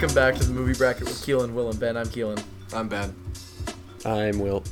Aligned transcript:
Welcome 0.00 0.14
back 0.14 0.34
to 0.36 0.44
the 0.44 0.54
movie 0.54 0.72
bracket 0.72 1.04
with 1.04 1.18
Keelan, 1.26 1.52
Will, 1.52 1.68
and 1.68 1.78
Ben. 1.78 1.94
I'm 1.94 2.06
Keelan. 2.06 2.42
I'm 2.72 2.88
Ben. 2.88 3.14
I'm 4.06 4.38
Will. 4.38 4.64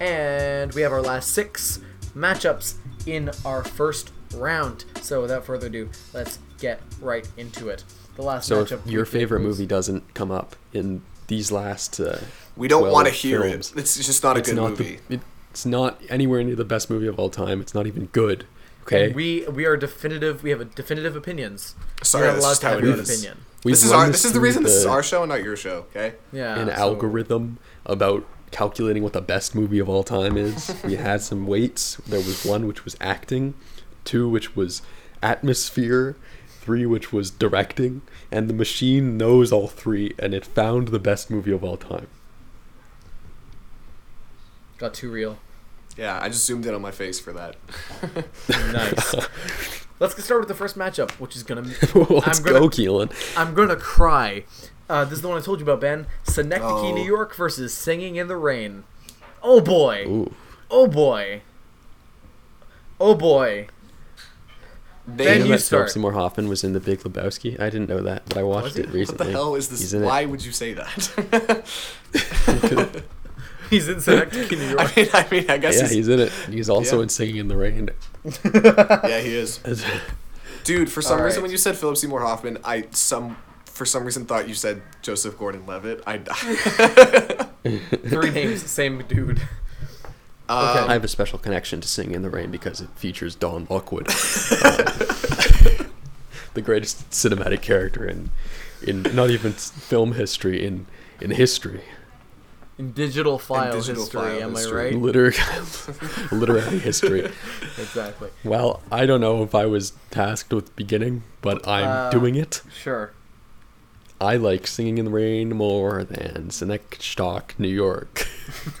And 0.00 0.70
we 0.74 0.82
have 0.82 0.92
our 0.92 1.00
last 1.00 1.30
six 1.30 1.80
matchups 2.14 2.74
in 3.06 3.30
our 3.46 3.64
first 3.64 4.12
round. 4.34 4.84
So 5.00 5.22
without 5.22 5.46
further 5.46 5.68
ado, 5.68 5.88
let's 6.12 6.40
get 6.58 6.82
right 7.00 7.26
into 7.38 7.70
it. 7.70 7.84
The 8.16 8.22
last 8.22 8.48
So 8.48 8.66
matchup. 8.66 8.84
if 8.84 8.92
your 8.92 9.06
favorite 9.06 9.38
was- 9.42 9.56
movie 9.56 9.66
doesn't 9.66 10.12
come 10.12 10.30
up 10.30 10.56
in 10.74 11.00
these 11.28 11.50
last, 11.50 11.98
uh, 11.98 12.18
We 12.54 12.68
don't 12.68 12.92
want 12.92 13.08
to 13.08 13.14
hear 13.14 13.40
films, 13.44 13.72
it. 13.74 13.78
It's 13.78 13.96
just 13.96 14.22
not 14.22 14.36
a 14.36 14.40
it's 14.40 14.50
good 14.50 14.56
not 14.56 14.70
movie. 14.72 15.00
the 15.08 15.20
it's 15.52 15.64
not 15.64 16.02
anywhere 16.10 16.44
near 16.44 16.54
the 16.54 16.66
best 16.66 16.90
movie 16.90 17.06
of 17.06 17.18
all 17.18 17.30
time. 17.30 17.62
It's 17.62 17.74
not 17.74 17.86
even 17.86 18.10
good. 18.12 18.44
Okay, 18.86 19.12
We 19.12 19.44
we 19.48 19.64
are 19.66 19.76
definitive. 19.76 20.42
We 20.44 20.50
have 20.50 20.60
a 20.60 20.64
definitive 20.64 21.16
opinions. 21.16 21.74
Sorry, 22.02 22.22
You're 22.24 22.28
not 22.28 22.34
that's 22.34 22.44
allowed 22.44 22.50
just 22.52 22.60
to 22.60 22.66
how 22.68 22.72
have 22.74 22.82
it 22.82 22.86
your 22.86 22.92
own 22.94 23.00
is. 23.00 23.10
opinion. 23.10 23.38
We've 23.64 23.72
this 23.74 23.84
is 23.84 23.90
our. 23.92 24.06
This 24.06 24.24
is 24.24 24.32
the 24.32 24.38
through 24.38 24.44
reason 24.44 24.62
this 24.62 24.74
is 24.74 24.86
our 24.86 25.02
show 25.02 25.22
and 25.22 25.28
not 25.30 25.42
your 25.42 25.56
show. 25.56 25.86
Okay. 25.90 26.14
Yeah. 26.32 26.56
an 26.58 26.68
so- 26.68 26.72
algorithm 26.74 27.58
about 27.84 28.24
calculating 28.52 29.02
what 29.02 29.12
the 29.12 29.20
best 29.20 29.54
movie 29.56 29.80
of 29.80 29.88
all 29.88 30.04
time 30.04 30.36
is. 30.36 30.72
we 30.84 30.94
had 31.08 31.20
some 31.20 31.48
weights. 31.48 31.96
There 32.06 32.20
was 32.20 32.44
one 32.44 32.68
which 32.68 32.84
was 32.84 32.96
acting, 33.00 33.54
two 34.04 34.28
which 34.28 34.54
was 34.54 34.82
atmosphere, 35.20 36.14
three 36.60 36.86
which 36.86 37.12
was 37.12 37.32
directing, 37.32 38.02
and 38.30 38.48
the 38.48 38.54
machine 38.54 39.16
knows 39.16 39.50
all 39.50 39.66
three, 39.66 40.14
and 40.16 40.32
it 40.32 40.46
found 40.46 40.88
the 40.88 41.00
best 41.00 41.28
movie 41.28 41.50
of 41.50 41.64
all 41.64 41.76
time. 41.76 42.06
Got 44.78 44.94
too 44.94 45.10
real. 45.10 45.38
Yeah, 45.96 46.18
I 46.20 46.28
just 46.28 46.44
zoomed 46.44 46.66
in 46.66 46.74
on 46.74 46.82
my 46.82 46.90
face 46.90 47.18
for 47.20 47.32
that. 47.32 47.56
Nice. 48.72 49.14
Let's 49.98 50.14
get 50.14 50.24
started 50.26 50.40
with 50.40 50.48
the 50.48 50.54
first 50.54 50.76
matchup, 50.76 51.10
which 51.12 51.34
is 51.36 51.42
gonna. 51.42 51.62
Let's 51.94 52.38
I'm 52.38 52.44
gonna, 52.44 52.60
go, 52.60 52.68
Keelan. 52.68 53.10
I'm 53.36 53.54
gonna 53.54 53.76
cry. 53.76 54.44
Uh, 54.90 55.04
this 55.04 55.14
is 55.14 55.22
the 55.22 55.28
one 55.28 55.38
I 55.38 55.40
told 55.40 55.58
you 55.58 55.64
about, 55.64 55.80
Ben. 55.80 56.06
Synecdoche, 56.24 56.84
Oh. 56.84 56.94
New 56.94 57.02
York 57.02 57.34
versus 57.34 57.72
Singing 57.72 58.16
in 58.16 58.28
the 58.28 58.36
Rain. 58.36 58.84
Oh 59.42 59.60
boy. 59.62 60.04
Ooh. 60.06 60.34
Oh 60.70 60.86
boy. 60.86 61.40
Oh 63.00 63.14
boy. 63.14 63.68
Did 65.06 65.16
Then 65.18 65.26
you 65.26 65.32
you 65.32 65.38
know 65.38 65.38
that 65.38 65.46
Philip 65.46 65.60
start. 65.62 65.90
Seymour 65.92 66.12
Hoffman 66.12 66.48
was 66.48 66.62
in 66.64 66.72
The 66.72 66.80
Big 66.80 66.98
Lebowski? 67.00 67.58
I 67.60 67.70
didn't 67.70 67.88
know 67.88 68.00
that, 68.02 68.24
but 68.26 68.36
I 68.36 68.42
watched 68.42 68.76
it 68.76 68.88
recently. 68.90 69.26
What 69.26 69.26
the 69.26 69.32
hell 69.32 69.54
is 69.54 69.68
this? 69.68 69.92
In 69.92 70.02
it. 70.02 70.06
Why 70.06 70.24
would 70.26 70.44
you 70.44 70.50
say 70.52 70.74
that? 70.74 71.64
He's 73.70 73.88
in 73.88 74.00
Synecdoche, 74.00 74.50
New 74.52 74.68
York. 74.68 74.80
I 74.80 74.92
mean, 74.96 75.08
I 75.12 75.26
mean, 75.30 75.50
I 75.50 75.58
guess 75.58 75.76
Yeah, 75.76 75.82
he's, 75.82 75.90
he's 75.92 76.08
in 76.08 76.20
it. 76.20 76.32
He's 76.48 76.68
also 76.70 76.96
Yeah. 76.98 77.02
in 77.04 77.08
Singing 77.08 77.36
in 77.36 77.48
the 77.48 77.56
Rain. 77.56 77.90
yeah, 78.44 79.20
he 79.20 79.34
is. 79.36 79.60
Dude, 80.64 80.90
for 80.90 81.00
some 81.02 81.18
All 81.18 81.24
reason 81.24 81.38
right. 81.38 81.42
when 81.42 81.50
you 81.52 81.58
said 81.58 81.76
Philip 81.76 81.96
Seymour 81.96 82.20
Hoffman, 82.20 82.58
I 82.64 82.86
some 82.90 83.36
for 83.66 83.84
some 83.84 84.04
reason 84.04 84.24
thought 84.24 84.48
you 84.48 84.54
said 84.54 84.82
Joseph 85.02 85.38
Gordon-Levitt. 85.38 86.02
I. 86.06 86.18
Three 88.08 88.30
names, 88.30 88.62
same 88.70 89.02
dude. 89.06 89.38
Um, 90.48 90.88
I 90.88 90.92
have 90.92 91.02
a 91.04 91.08
special 91.08 91.38
connection 91.38 91.80
to 91.80 91.88
Singing 91.88 92.14
in 92.14 92.22
the 92.22 92.30
Rain 92.30 92.50
because 92.52 92.80
it 92.80 92.88
features 92.90 93.34
Don 93.34 93.66
Lockwood, 93.68 94.08
uh, 94.08 94.12
the 96.54 96.62
greatest 96.62 97.10
cinematic 97.10 97.62
character 97.62 98.08
in, 98.08 98.30
in 98.86 99.02
not 99.14 99.30
even 99.30 99.52
film 99.52 100.12
history, 100.12 100.64
in 100.64 100.86
in 101.20 101.32
history. 101.32 101.82
In 102.78 102.92
digital 102.92 103.38
file 103.38 103.72
digital 103.72 104.02
history, 104.02 104.20
file 104.20 104.42
am 104.42 104.54
history. 104.54 104.80
I 104.80 104.84
right? 104.90 104.94
Liter- 104.96 105.32
literary 106.32 106.78
history. 106.78 107.20
exactly. 107.78 108.28
Well, 108.44 108.82
I 108.92 109.06
don't 109.06 109.20
know 109.22 109.42
if 109.42 109.54
I 109.54 109.64
was 109.66 109.92
tasked 110.10 110.52
with 110.52 110.76
beginning, 110.76 111.22
but 111.40 111.66
I'm 111.66 111.88
Uh, 111.88 112.10
doing 112.10 112.34
it. 112.34 112.62
Sure. 112.72 113.12
I 114.20 114.36
like 114.36 114.66
Singing 114.66 114.98
in 114.98 115.04
the 115.06 115.10
Rain 115.10 115.50
more 115.56 116.02
than 116.04 116.50
Synecdoche, 116.50 117.58
New 117.58 117.68
York. 117.68 118.26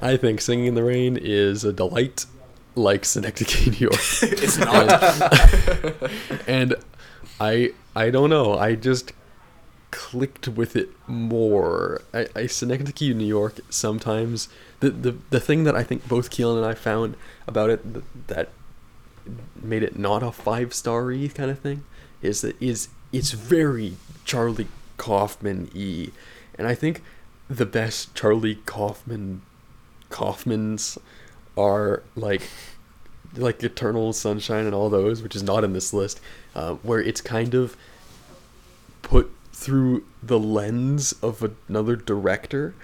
I 0.00 0.16
think 0.16 0.40
Singing 0.40 0.66
in 0.66 0.74
the 0.74 0.84
Rain 0.84 1.16
is 1.20 1.64
a 1.64 1.72
delight, 1.72 2.26
like 2.74 3.04
Synecdoche, 3.04 3.66
New 3.66 3.78
York. 3.88 3.94
it's 4.22 4.58
not. 4.58 4.88
and 6.48 6.74
I 7.40 7.72
I 7.96 8.10
don't 8.10 8.30
know. 8.30 8.54
I 8.56 8.74
just 8.76 9.12
clicked 9.90 10.48
with 10.48 10.76
it 10.76 10.90
more. 11.06 12.02
I, 12.12 12.26
I 12.34 12.46
Synecdoche, 12.46 13.14
New 13.14 13.26
York. 13.26 13.60
Sometimes 13.70 14.48
the, 14.80 14.90
the 14.90 15.16
the 15.30 15.40
thing 15.40 15.64
that 15.64 15.76
I 15.76 15.82
think 15.82 16.08
both 16.08 16.30
Keelan 16.30 16.58
and 16.58 16.66
I 16.66 16.74
found 16.74 17.16
about 17.46 17.70
it 17.70 17.82
th- 17.92 18.04
that 18.28 18.48
made 19.62 19.82
it 19.82 19.98
not 19.98 20.22
a 20.22 20.32
five 20.32 20.72
starry 20.74 21.28
kind 21.28 21.50
of 21.50 21.58
thing 21.58 21.84
is 22.22 22.40
that 22.40 22.60
is 22.60 22.88
it's 23.12 23.32
very 23.32 23.96
Charlie 24.24 24.68
Kaufman 24.96 25.70
y, 25.74 26.08
and 26.56 26.66
I 26.66 26.74
think 26.74 27.02
the 27.48 27.66
best 27.66 28.14
Charlie 28.14 28.56
Kaufman 28.66 29.42
Kaufmans 30.10 30.98
are 31.56 32.02
like 32.16 32.42
like 33.36 33.62
Eternal 33.62 34.12
Sunshine 34.12 34.66
and 34.66 34.74
all 34.74 34.90
those, 34.90 35.22
which 35.22 35.36
is 35.36 35.42
not 35.42 35.62
in 35.62 35.72
this 35.72 35.92
list, 35.92 36.20
uh, 36.54 36.74
where 36.74 37.00
it's 37.00 37.20
kind 37.20 37.54
of 37.54 37.76
put 39.02 39.30
through 39.60 40.02
the 40.22 40.38
lens 40.38 41.12
of 41.22 41.46
another 41.68 41.94
director. 41.94 42.74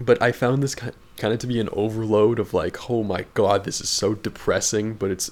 But 0.00 0.20
I 0.22 0.32
found 0.32 0.62
this 0.62 0.74
kind 0.74 0.94
kind 1.18 1.34
of 1.34 1.38
to 1.40 1.46
be 1.46 1.60
an 1.60 1.68
overload 1.72 2.38
of 2.38 2.54
like, 2.54 2.90
oh 2.90 3.04
my 3.04 3.26
god, 3.34 3.64
this 3.64 3.80
is 3.80 3.90
so 3.90 4.14
depressing, 4.14 4.94
but 4.94 5.10
it's 5.10 5.30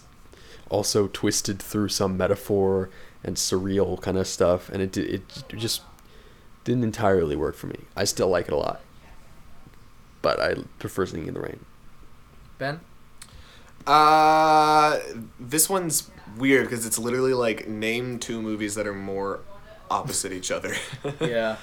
also 0.69 1.09
twisted 1.09 1.61
through 1.61 1.89
some 1.89 2.17
metaphor 2.17 2.91
and 3.25 3.37
surreal 3.37 4.01
kind 4.01 4.19
of 4.19 4.27
stuff, 4.27 4.69
and 4.69 4.83
it 4.83 4.97
it 4.99 5.23
just 5.49 5.81
didn't 6.65 6.85
entirely 6.85 7.37
work 7.37 7.57
for 7.57 7.69
me. 7.69 7.81
I 7.97 8.05
still 8.05 8.29
like 8.29 8.47
it 8.49 8.53
a 8.53 8.57
lot, 8.57 8.83
but 10.21 10.39
I 10.41 10.57
prefer 10.79 11.07
Singing 11.07 11.29
in 11.29 11.35
the 11.35 11.41
Rain. 11.41 11.65
Ben? 12.59 12.81
Uh, 13.87 15.01
this 15.41 15.71
one's 15.71 16.11
weird 16.37 16.67
because 16.67 16.85
it's 16.85 16.99
literally 16.99 17.35
like 17.35 17.67
name 17.67 18.19
two 18.19 18.43
movies 18.43 18.75
that 18.75 18.87
are 18.87 18.95
more 18.95 19.41
opposite 19.93 20.33
each 20.33 20.51
other. 20.51 20.75
Yeah. 21.21 21.57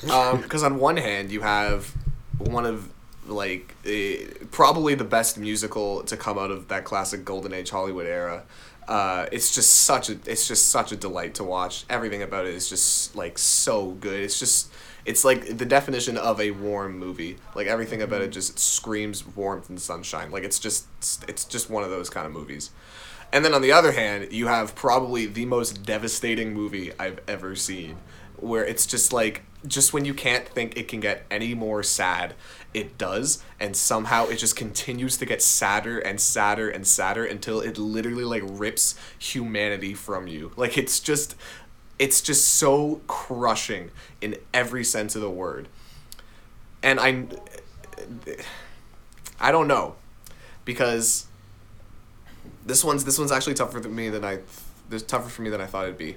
Because 0.00 0.62
on 0.62 0.78
one 0.78 0.96
hand, 0.96 1.30
you 1.30 1.42
have 1.42 1.92
one 2.38 2.64
of 2.64 2.90
like 3.26 3.74
eh, 3.84 4.24
probably 4.50 4.94
the 4.94 5.04
best 5.04 5.38
musical 5.38 6.02
to 6.04 6.16
come 6.16 6.38
out 6.38 6.50
of 6.50 6.68
that 6.68 6.84
classic 6.84 7.24
golden 7.24 7.52
age 7.52 7.70
Hollywood 7.70 8.06
era. 8.06 8.42
Uh, 8.88 9.26
it's 9.30 9.54
just 9.54 9.70
such 9.72 10.08
a 10.08 10.18
it's 10.26 10.48
just 10.48 10.68
such 10.70 10.92
a 10.92 10.96
delight 10.96 11.34
to 11.34 11.44
watch. 11.44 11.84
Everything 11.88 12.22
about 12.22 12.46
it 12.46 12.54
is 12.54 12.68
just 12.68 13.14
like 13.14 13.38
so 13.38 13.92
good. 13.92 14.20
It's 14.20 14.38
just 14.38 14.72
it's 15.04 15.24
like 15.24 15.58
the 15.58 15.66
definition 15.66 16.16
of 16.16 16.40
a 16.40 16.50
warm 16.52 16.98
movie. 16.98 17.36
Like 17.54 17.66
everything 17.66 18.02
about 18.02 18.22
it 18.22 18.30
just 18.30 18.58
screams 18.58 19.24
warmth 19.36 19.68
and 19.68 19.80
sunshine. 19.80 20.30
Like 20.30 20.42
it's 20.44 20.58
just 20.58 20.86
it's 21.28 21.44
just 21.44 21.70
one 21.70 21.84
of 21.84 21.90
those 21.90 22.10
kind 22.10 22.26
of 22.26 22.32
movies. 22.32 22.70
And 23.32 23.44
then 23.44 23.54
on 23.54 23.62
the 23.62 23.72
other 23.72 23.92
hand, 23.92 24.30
you 24.30 24.46
have 24.48 24.74
probably 24.74 25.24
the 25.26 25.46
most 25.46 25.84
devastating 25.84 26.52
movie 26.52 26.92
I've 26.98 27.20
ever 27.26 27.56
seen, 27.56 27.96
where 28.36 28.64
it's 28.64 28.86
just 28.86 29.12
like, 29.12 29.42
just 29.66 29.92
when 29.92 30.04
you 30.04 30.12
can't 30.12 30.46
think 30.46 30.76
it 30.76 30.88
can 30.88 31.00
get 31.00 31.24
any 31.30 31.54
more 31.54 31.82
sad, 31.82 32.34
it 32.74 32.98
does, 32.98 33.42
and 33.60 33.76
somehow 33.76 34.26
it 34.26 34.36
just 34.36 34.56
continues 34.56 35.16
to 35.18 35.24
get 35.24 35.40
sadder 35.40 35.98
and 35.98 36.20
sadder 36.20 36.68
and 36.68 36.86
sadder 36.86 37.24
until 37.24 37.60
it 37.60 37.78
literally 37.78 38.24
like 38.24 38.42
rips 38.44 38.96
humanity 39.18 39.94
from 39.94 40.26
you. 40.26 40.52
Like 40.56 40.76
it's 40.76 41.00
just, 41.00 41.36
it's 41.98 42.20
just 42.20 42.46
so 42.46 43.00
crushing 43.06 43.92
in 44.20 44.36
every 44.52 44.84
sense 44.84 45.14
of 45.14 45.22
the 45.22 45.30
word. 45.30 45.68
And 46.82 46.98
I, 46.98 47.26
I 49.38 49.52
don't 49.52 49.68
know, 49.68 49.94
because 50.64 51.26
this 52.64 52.84
one's 52.84 53.04
this 53.04 53.18
one's 53.18 53.32
actually 53.32 53.54
tougher 53.54 53.80
for 53.80 53.88
me 53.88 54.08
than 54.08 54.24
I 54.24 54.38
this 54.88 55.02
tougher 55.02 55.28
for 55.28 55.42
me 55.42 55.50
than 55.50 55.60
I 55.60 55.66
thought 55.66 55.84
it'd 55.84 55.98
be. 55.98 56.16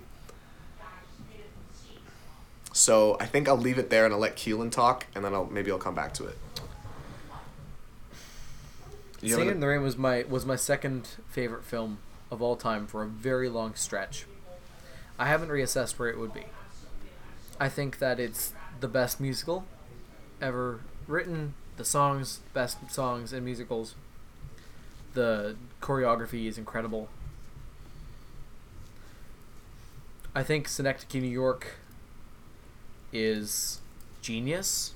So 2.74 3.15
I 3.19 3.25
think 3.25 3.47
I'll 3.47 3.57
leave 3.57 3.77
it 3.77 3.89
there 3.89 4.03
and 4.06 4.13
I'll 4.13 4.19
let 4.19 4.36
Keelan 4.36 4.69
talk 4.69 5.07
and 5.15 5.24
then 5.24 5.33
I'll 5.33 5.45
maybe 5.45 5.71
I'll 5.71 5.77
come 5.77 5.95
back 5.95 6.13
to 6.15 6.25
it. 6.25 6.38
You 9.21 9.36
Singing 9.36 9.51
in 9.51 9.59
the 9.59 9.68
Rain 9.68 9.81
was 9.81 9.97
my 9.97 10.25
was 10.27 10.45
my 10.45 10.56
second 10.56 11.07
favorite 11.30 11.63
film 11.63 12.00
of 12.30 12.42
all 12.42 12.56
time 12.56 12.86
for 12.86 13.01
a 13.01 13.07
very 13.07 13.50
long 13.50 13.75
stretch. 13.75 14.25
I 15.18 15.27
haven't 15.27 15.50
reassessed 15.50 15.97
where 15.97 16.09
it 16.09 16.19
would 16.19 16.33
be. 16.33 16.45
I 17.59 17.69
think 17.69 18.00
that 18.00 18.19
it's 18.19 18.53
the 18.81 18.88
best 18.88 19.21
musical 19.21 19.65
ever 20.42 20.81
written. 21.07 21.53
The 21.77 21.86
songs, 21.86 22.42
best 22.53 22.92
songs 22.92 23.33
in 23.33 23.45
musicals. 23.45 23.95
The 25.15 25.56
choreography 25.81 26.45
is 26.47 26.57
incredible. 26.57 27.09
I 30.35 30.44
think 30.44 30.67
Synecdoche, 30.67 31.21
New 31.21 31.27
York 31.29 31.75
is 33.13 33.79
genius. 34.21 34.94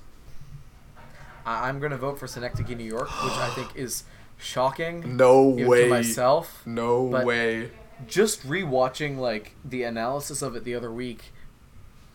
I- 1.46 1.68
I'm 1.68 1.80
going 1.80 1.92
to 1.92 1.96
vote 1.98 2.18
for 2.18 2.26
Synecdoche, 2.26 2.76
New 2.76 2.84
York, 2.84 3.08
which 3.24 3.32
I 3.32 3.50
think 3.54 3.74
is 3.74 4.04
shocking 4.36 5.16
no 5.16 5.48
way. 5.48 5.84
to 5.84 5.90
myself. 5.90 6.62
No 6.66 7.08
but- 7.08 7.24
way. 7.24 7.70
Just 8.06 8.46
rewatching 8.46 9.18
like 9.18 9.54
the 9.62 9.82
analysis 9.82 10.40
of 10.40 10.56
it 10.56 10.64
the 10.64 10.74
other 10.74 10.90
week, 10.90 11.32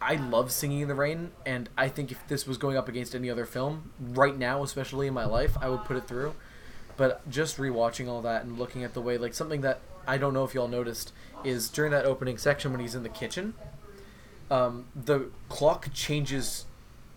I 0.01 0.15
love 0.15 0.51
Singing 0.51 0.81
in 0.81 0.87
the 0.87 0.95
Rain, 0.95 1.31
and 1.45 1.69
I 1.77 1.89
think 1.89 2.11
if 2.11 2.27
this 2.27 2.47
was 2.47 2.57
going 2.57 2.75
up 2.75 2.87
against 2.89 3.13
any 3.13 3.29
other 3.29 3.45
film 3.45 3.91
right 3.99 4.35
now, 4.37 4.63
especially 4.63 5.05
in 5.07 5.13
my 5.13 5.25
life, 5.25 5.55
I 5.61 5.69
would 5.69 5.83
put 5.85 5.95
it 5.97 6.07
through. 6.07 6.33
But 6.97 7.29
just 7.29 7.57
rewatching 7.57 8.07
all 8.07 8.21
that 8.21 8.43
and 8.43 8.57
looking 8.57 8.83
at 8.83 8.93
the 8.93 9.01
way, 9.01 9.17
like 9.17 9.33
something 9.33 9.61
that 9.61 9.81
I 10.07 10.17
don't 10.17 10.33
know 10.33 10.43
if 10.43 10.53
y'all 10.53 10.67
noticed 10.67 11.11
is 11.43 11.69
during 11.69 11.91
that 11.91 12.05
opening 12.05 12.37
section 12.37 12.71
when 12.71 12.79
he's 12.79 12.95
in 12.95 13.03
the 13.03 13.09
kitchen, 13.09 13.53
um, 14.49 14.85
the 14.95 15.29
clock 15.49 15.89
changes, 15.93 16.65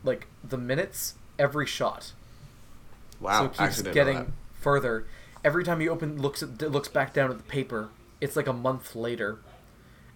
like 0.02 0.26
the 0.42 0.58
minutes 0.58 1.14
every 1.38 1.66
shot. 1.66 2.12
Wow, 3.20 3.40
so 3.40 3.44
it 3.46 3.70
keeps 3.70 3.82
getting 3.82 4.32
further. 4.54 5.06
Every 5.44 5.64
time 5.64 5.80
he 5.80 5.88
open 5.88 6.20
looks 6.20 6.42
at 6.42 6.60
looks 6.60 6.88
back 6.88 7.12
down 7.12 7.30
at 7.30 7.36
the 7.36 7.44
paper, 7.44 7.90
it's 8.20 8.36
like 8.36 8.46
a 8.46 8.52
month 8.52 8.94
later, 8.94 9.38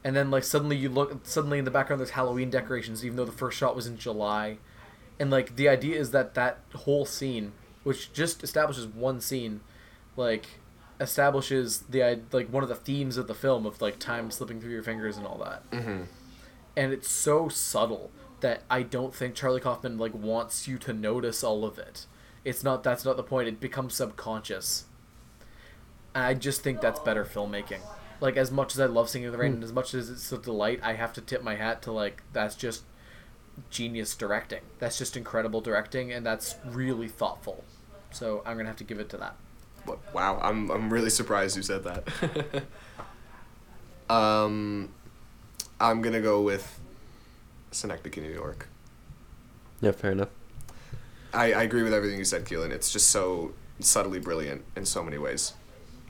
and 0.04 0.16
then 0.16 0.30
like 0.30 0.44
suddenly 0.44 0.76
you 0.76 0.88
look 0.88 1.20
suddenly 1.24 1.58
in 1.58 1.64
the 1.64 1.70
background 1.70 2.00
there's 2.00 2.10
Halloween 2.10 2.50
decorations, 2.50 3.04
even 3.04 3.16
though 3.16 3.24
the 3.24 3.32
first 3.32 3.58
shot 3.58 3.76
was 3.76 3.86
in 3.86 3.96
July, 3.98 4.58
and 5.18 5.30
like 5.30 5.56
the 5.56 5.68
idea 5.68 5.98
is 5.98 6.10
that 6.10 6.34
that 6.34 6.58
whole 6.74 7.04
scene, 7.04 7.52
which 7.84 8.12
just 8.12 8.42
establishes 8.44 8.86
one 8.86 9.20
scene, 9.20 9.60
like 10.16 10.46
establishes 11.00 11.80
the 11.88 12.20
like 12.32 12.48
one 12.48 12.62
of 12.62 12.68
the 12.68 12.74
themes 12.76 13.16
of 13.16 13.26
the 13.26 13.34
film 13.34 13.66
of 13.66 13.80
like 13.82 13.98
time 13.98 14.30
slipping 14.30 14.60
through 14.60 14.70
your 14.70 14.82
fingers 14.82 15.16
and 15.16 15.26
all 15.26 15.38
that, 15.38 15.68
Mhm. 15.70 16.06
and 16.76 16.92
it's 16.92 17.08
so 17.08 17.48
subtle 17.48 18.10
that 18.40 18.62
I 18.70 18.82
don't 18.82 19.14
think 19.14 19.34
Charlie 19.34 19.60
Kaufman 19.60 19.98
like 19.98 20.14
wants 20.14 20.66
you 20.68 20.78
to 20.78 20.92
notice 20.92 21.42
all 21.42 21.64
of 21.64 21.78
it. 21.78 22.06
It's 22.44 22.62
not 22.64 22.82
that's 22.82 23.04
not 23.04 23.16
the 23.16 23.22
point. 23.22 23.48
It 23.48 23.60
becomes 23.60 23.94
subconscious. 23.94 24.84
And 26.14 26.24
I 26.24 26.34
just 26.34 26.62
think 26.62 26.80
that's 26.80 27.00
better 27.00 27.24
filmmaking. 27.24 27.80
Like 28.20 28.36
as 28.36 28.50
much 28.50 28.74
as 28.74 28.80
I 28.80 28.86
love 28.86 29.08
Singing 29.08 29.26
in 29.26 29.32
the 29.32 29.38
Rain 29.38 29.54
and 29.54 29.64
as 29.64 29.72
much 29.72 29.94
as 29.94 30.08
it's 30.10 30.30
a 30.30 30.38
delight, 30.38 30.80
I 30.82 30.92
have 30.94 31.12
to 31.14 31.20
tip 31.20 31.42
my 31.42 31.54
hat 31.56 31.82
to 31.82 31.92
like 31.92 32.22
that's 32.32 32.54
just 32.54 32.82
genius 33.70 34.14
directing. 34.14 34.60
That's 34.78 34.98
just 34.98 35.16
incredible 35.16 35.60
directing 35.60 36.12
and 36.12 36.24
that's 36.24 36.56
really 36.64 37.08
thoughtful. 37.08 37.64
So 38.10 38.42
I'm 38.44 38.56
gonna 38.56 38.68
have 38.68 38.76
to 38.78 38.84
give 38.84 38.98
it 38.98 39.08
to 39.10 39.16
that. 39.18 39.36
Wow, 40.12 40.38
I'm 40.42 40.70
I'm 40.70 40.92
really 40.92 41.10
surprised 41.10 41.56
you 41.56 41.62
said 41.62 41.84
that. 41.84 42.64
um, 44.14 44.90
I'm 45.80 46.02
gonna 46.02 46.20
go 46.20 46.42
with 46.42 46.78
Synecdoche, 47.72 48.18
New 48.18 48.32
York. 48.32 48.68
Yeah, 49.80 49.92
fair 49.92 50.12
enough. 50.12 50.28
I, 51.34 51.52
I 51.52 51.62
agree 51.62 51.82
with 51.82 51.94
everything 51.94 52.18
you 52.18 52.24
said, 52.24 52.44
Keelan. 52.44 52.70
It's 52.70 52.92
just 52.92 53.08
so 53.08 53.54
subtly 53.80 54.18
brilliant 54.18 54.64
in 54.76 54.84
so 54.84 55.02
many 55.02 55.18
ways. 55.18 55.54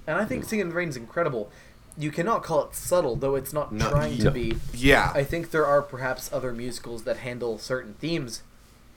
And 0.07 0.19
I 0.19 0.25
think 0.25 0.45
Singing 0.45 0.63
in 0.63 0.69
the 0.71 0.75
Rain 0.75 0.89
is 0.89 0.97
incredible. 0.97 1.51
You 1.97 2.11
cannot 2.11 2.43
call 2.43 2.65
it 2.65 2.75
subtle, 2.75 3.17
though 3.17 3.35
it's 3.35 3.53
not 3.53 3.73
No, 3.73 3.91
trying 3.91 4.19
to 4.19 4.31
be. 4.31 4.57
Yeah, 4.73 5.13
I 5.15 5.25
think 5.25 5.51
there 5.51 5.67
are 5.67 5.83
perhaps 5.83 6.33
other 6.33 6.53
musicals 6.53 7.03
that 7.05 7.19
handle 7.19 7.59
certain 7.59 7.95
themes 7.95 8.43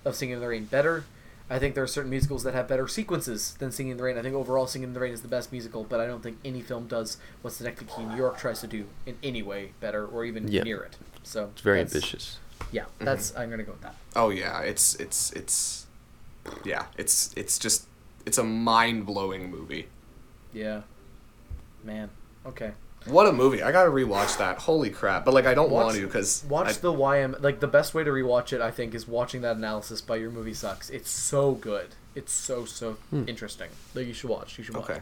of 0.06 0.16
Singing 0.16 0.36
in 0.36 0.42
the 0.42 0.48
Rain 0.48 0.66
better. 0.66 1.04
I 1.50 1.60
think 1.60 1.76
there 1.76 1.84
are 1.84 1.88
certain 1.88 2.10
musicals 2.10 2.44
that 2.44 2.54
have 2.56 2.68
better 2.68 2.88
sequences 2.88 3.54
than 3.60 3.72
Singing 3.72 3.92
in 3.92 3.98
the 3.98 4.04
Rain. 4.04 4.18
I 4.18 4.22
think 4.22 4.34
overall 4.34 4.66
Singing 4.66 4.90
in 4.90 4.94
the 4.94 5.00
Rain 5.00 5.14
is 5.14 5.22
the 5.22 5.28
best 5.28 5.52
musical, 5.52 5.84
but 5.84 6.00
I 6.00 6.08
don't 6.08 6.24
think 6.24 6.38
any 6.46 6.62
film 6.62 6.88
does 6.88 7.18
what 7.42 7.54
Synecdoche 7.54 8.00
in 8.00 8.10
New 8.10 8.18
York 8.18 8.38
tries 8.40 8.62
to 8.62 8.68
do 8.68 8.86
in 9.06 9.18
any 9.22 9.44
way 9.44 9.72
better 9.80 10.06
or 10.08 10.24
even 10.26 10.48
Yeah. 10.48 10.64
near 10.64 10.82
it. 10.82 10.98
So 11.24 11.50
It's 11.54 11.62
very 11.62 11.82
ambitious. 11.82 12.40
Yeah, 12.72 12.84
mm-hmm. 12.84 13.06
that's 13.06 13.36
I'm 13.36 13.50
gonna 13.50 13.64
go 13.64 13.74
with 13.74 13.82
that. 13.82 13.96
Oh 14.16 14.30
yeah, 14.30 14.62
it's 14.62 14.96
it's 14.96 15.32
it's 15.34 15.86
yeah, 16.64 16.86
it's 16.98 17.34
it's 17.36 17.60
just 17.60 17.86
it's 18.26 18.38
a 18.38 18.44
mind 18.44 19.06
blowing 19.06 19.52
movie. 19.52 19.88
Yeah, 20.54 20.82
man. 21.84 22.10
Okay. 22.46 22.72
What 23.06 23.28
a 23.28 23.32
movie! 23.32 23.62
I 23.62 23.72
gotta 23.72 23.90
rewatch 23.92 24.38
that. 24.40 24.58
Holy 24.60 24.90
crap! 24.90 25.26
But 25.26 25.34
like, 25.34 25.46
I 25.46 25.54
don't 25.54 25.70
Watch- 25.70 25.86
want 25.86 25.98
to 25.98 26.06
because 26.08 26.44
Watch 26.50 26.80
the 26.80 26.92
YM. 26.92 27.42
Like 27.42 27.60
the 27.60 27.68
best 27.68 27.94
way 27.94 28.04
to 28.04 28.10
rewatch 28.10 28.52
it, 28.52 28.62
I 28.62 28.72
think, 28.72 28.96
is 28.96 29.08
watching 29.08 29.42
that 29.42 29.58
analysis 29.58 30.02
by 30.02 30.16
Your 30.16 30.32
Movie 30.32 30.54
Sucks. 30.56 30.90
It's 30.90 31.10
so 31.10 31.52
good. 31.54 31.90
It's 32.16 32.32
so 32.34 32.66
so 32.66 32.98
interesting. 33.28 33.70
Like 33.94 34.08
you 34.08 34.14
should 34.14 34.30
watch. 34.30 34.58
You 34.58 34.64
should 34.64 34.76
watch. 34.76 34.90
Okay. 34.90 35.00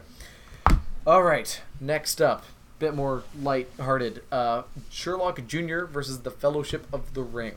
All 1.08 1.24
right. 1.24 1.62
Next 1.80 2.22
up, 2.22 2.44
bit 2.80 2.94
more 2.96 3.24
light-hearted. 3.42 4.24
Uh, 4.32 4.64
Sherlock 4.90 5.46
Junior 5.48 5.86
versus 5.86 6.22
the 6.22 6.32
Fellowship 6.32 6.88
of 6.94 7.14
the 7.14 7.22
Ring. 7.24 7.56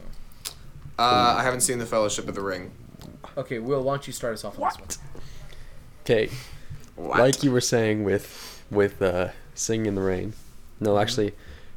Uh, 0.99 1.37
I 1.39 1.43
haven't 1.43 1.61
seen 1.61 1.79
the 1.79 1.87
Fellowship 1.87 2.29
of 2.29 2.35
the 2.35 2.41
Ring. 2.41 2.73
Okay, 3.37 3.59
Will, 3.59 3.83
why 3.83 3.95
don't 3.95 4.07
you 4.07 4.13
start 4.13 4.35
us 4.35 4.45
off 4.45 4.59
on 4.59 4.69
this 4.69 4.79
one? 4.79 5.23
Okay, 6.05 6.31
What? 6.95 7.19
like 7.19 7.43
you 7.43 7.51
were 7.53 7.61
saying 7.61 8.05
with 8.05 8.65
with 8.71 9.01
uh, 9.03 9.29
Singing 9.57 9.87
in 9.87 9.95
the 9.97 10.03
Rain. 10.03 10.35
No, 10.79 10.99
actually, 10.99 11.33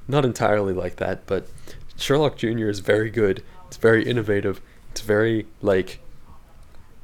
not 0.07 0.25
entirely 0.25 0.73
like 0.73 0.97
that. 0.97 1.25
But 1.25 1.47
Sherlock 1.97 2.37
Jr. 2.37 2.67
is 2.69 2.79
very 2.79 3.09
good. 3.09 3.43
It's 3.67 3.77
very 3.77 4.05
innovative. 4.05 4.61
It's 4.91 5.01
very 5.01 5.47
like 5.61 5.99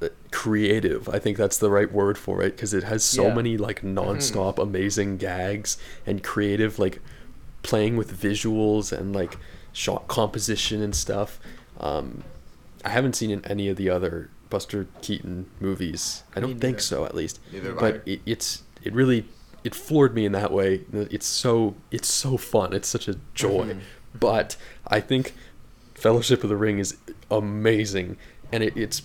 uh, 0.02 0.10
creative. 0.32 1.08
I 1.10 1.20
think 1.20 1.38
that's 1.38 1.58
the 1.58 1.70
right 1.70 1.92
word 1.92 2.18
for 2.18 2.42
it 2.42 2.56
because 2.56 2.74
it 2.74 2.84
has 2.84 3.04
so 3.04 3.28
Yeah. 3.28 3.34
many 3.36 3.58
like 3.58 3.84
non-stop 3.84 4.60
amazing 4.60 5.18
gags 5.18 5.78
and 6.06 6.22
creative 6.24 6.78
like 6.80 7.00
playing 7.64 7.96
with 7.98 8.20
visuals 8.22 8.92
and 8.92 9.16
like 9.16 9.38
shot 9.72 10.08
composition 10.08 10.82
and 10.82 10.96
stuff. 10.96 11.40
Um, 11.80 12.24
I 12.84 12.90
haven't 12.90 13.16
seen 13.16 13.32
in 13.32 13.44
any 13.46 13.70
of 13.70 13.78
the 13.78 13.90
other 13.90 14.30
Buster 14.50 14.88
Keaton 15.02 15.48
movies. 15.60 16.24
I 16.36 16.40
don't 16.40 16.60
think 16.60 16.80
so, 16.80 17.06
at 17.06 17.16
least. 17.16 17.40
Neither 17.52 17.74
but 17.74 18.02
it, 18.08 18.22
it's 18.26 18.64
it 18.84 18.94
really 18.94 19.26
it 19.66 19.74
floored 19.76 20.14
me 20.14 20.26
in 20.26 20.32
that 20.32 20.52
way. 20.52 20.82
It's 20.94 21.26
so 21.26 21.76
it's 21.92 22.08
so 22.08 22.38
fun. 22.38 22.72
It's 22.72 22.88
such 22.88 23.08
a 23.08 23.16
joy. 23.34 23.66
Mhm. 23.66 23.80
But 24.18 24.56
I 24.88 25.02
think 25.02 25.34
Fellowship 25.96 26.44
of 26.44 26.50
the 26.50 26.56
Ring 26.56 26.78
is 26.78 26.96
amazing, 27.32 28.18
and 28.52 28.64
it, 28.64 28.78
it's 28.78 29.02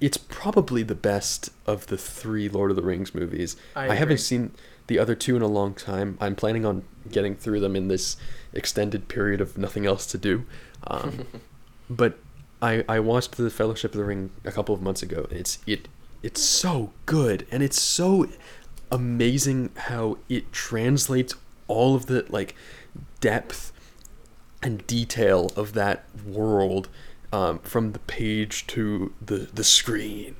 it's 0.00 0.18
probably 0.18 0.82
the 0.82 0.94
best 0.94 1.50
of 1.66 1.86
the 1.86 1.96
three 1.96 2.48
Lord 2.48 2.70
of 2.70 2.76
the 2.76 2.82
Rings 2.82 3.14
movies. 3.14 3.56
I 3.74 3.88
I, 3.90 3.94
haven't 3.94 4.18
seen 4.18 4.52
the 4.88 4.98
other 4.98 5.14
two 5.14 5.36
in 5.36 5.42
a 5.42 5.46
long 5.48 5.72
time. 5.74 6.18
I'm 6.20 6.34
planning 6.36 6.66
on 6.66 6.82
getting 7.10 7.34
through 7.34 7.60
them 7.60 7.74
in 7.74 7.88
this 7.88 8.16
extended 8.52 9.08
period 9.08 9.40
of 9.40 9.56
nothing 9.56 9.86
else 9.86 10.04
to 10.06 10.18
do. 10.18 10.44
Um, 10.86 11.24
but 11.88 12.18
I 12.60 12.84
I 12.88 13.00
watched 13.00 13.36
the 13.38 13.48
Fellowship 13.48 13.92
of 13.92 13.98
the 13.98 14.04
Ring 14.04 14.30
a 14.44 14.52
couple 14.52 14.74
of 14.74 14.82
months 14.82 15.02
ago. 15.02 15.26
and 15.30 15.40
It's 15.40 15.58
it 15.66 15.88
it's 16.22 16.42
so 16.42 16.92
good 17.06 17.46
and 17.50 17.62
it's 17.62 17.80
so 17.80 18.26
amazing 18.94 19.70
how 19.76 20.18
it 20.28 20.52
translates 20.52 21.34
all 21.66 21.96
of 21.96 22.06
the 22.06 22.24
like 22.28 22.54
depth 23.20 23.72
and 24.62 24.86
detail 24.86 25.50
of 25.56 25.72
that 25.72 26.04
world 26.24 26.88
um, 27.32 27.58
from 27.58 27.90
the 27.90 27.98
page 27.98 28.64
to 28.68 29.12
the 29.20 29.48
the 29.52 29.64
screen, 29.64 30.36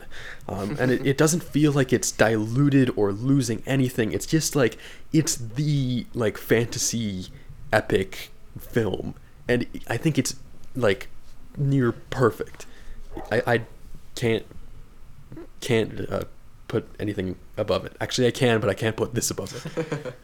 um, 0.48 0.76
and 0.78 0.92
it, 0.92 1.04
it 1.04 1.18
doesn't 1.18 1.42
feel 1.42 1.72
like 1.72 1.92
it's 1.92 2.12
diluted 2.12 2.92
or 2.94 3.10
losing 3.10 3.64
anything. 3.66 4.12
It's 4.12 4.26
just 4.26 4.54
like 4.54 4.78
it's 5.12 5.34
the 5.34 6.06
like 6.14 6.38
fantasy 6.38 7.26
epic 7.72 8.30
film, 8.60 9.16
and 9.48 9.66
I 9.88 9.96
think 9.96 10.18
it's 10.18 10.36
like 10.76 11.08
near 11.56 11.90
perfect. 11.90 12.66
I, 13.32 13.42
I 13.46 13.60
can't 14.14 14.46
can't 15.60 16.08
uh, 16.08 16.24
put 16.74 16.88
anything 16.98 17.36
above 17.56 17.84
it. 17.84 17.96
Actually, 18.00 18.26
I 18.26 18.32
can, 18.32 18.60
but 18.60 18.68
I 18.68 18.74
can't 18.74 18.96
put 18.96 19.14
this 19.14 19.30
above 19.30 20.14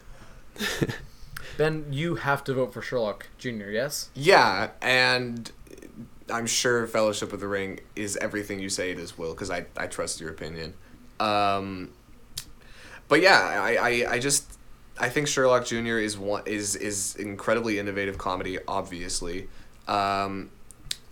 it. 0.58 0.90
Ben, 1.56 1.86
you 1.90 2.16
have 2.16 2.42
to 2.44 2.54
vote 2.54 2.72
for 2.72 2.82
Sherlock 2.82 3.28
Junior. 3.38 3.70
Yes. 3.70 4.10
Yeah, 4.14 4.70
and 4.82 5.52
I'm 6.28 6.46
sure 6.46 6.86
Fellowship 6.86 7.32
of 7.32 7.40
the 7.40 7.46
Ring 7.46 7.80
is 7.94 8.16
everything 8.16 8.58
you 8.58 8.68
say 8.68 8.90
it 8.90 8.98
is, 8.98 9.16
Will, 9.16 9.32
because 9.32 9.50
I, 9.50 9.66
I 9.76 9.86
trust 9.86 10.20
your 10.20 10.30
opinion. 10.30 10.74
Um, 11.20 11.90
but 13.06 13.20
yeah, 13.20 13.40
I, 13.40 13.74
I, 13.74 14.12
I 14.14 14.18
just 14.18 14.58
I 14.98 15.08
think 15.08 15.28
Sherlock 15.28 15.66
Jr. 15.66 15.98
is 15.98 16.18
one 16.18 16.42
is 16.46 16.74
is 16.76 17.14
incredibly 17.16 17.78
innovative 17.78 18.18
comedy. 18.18 18.58
Obviously, 18.66 19.48
um, 19.86 20.50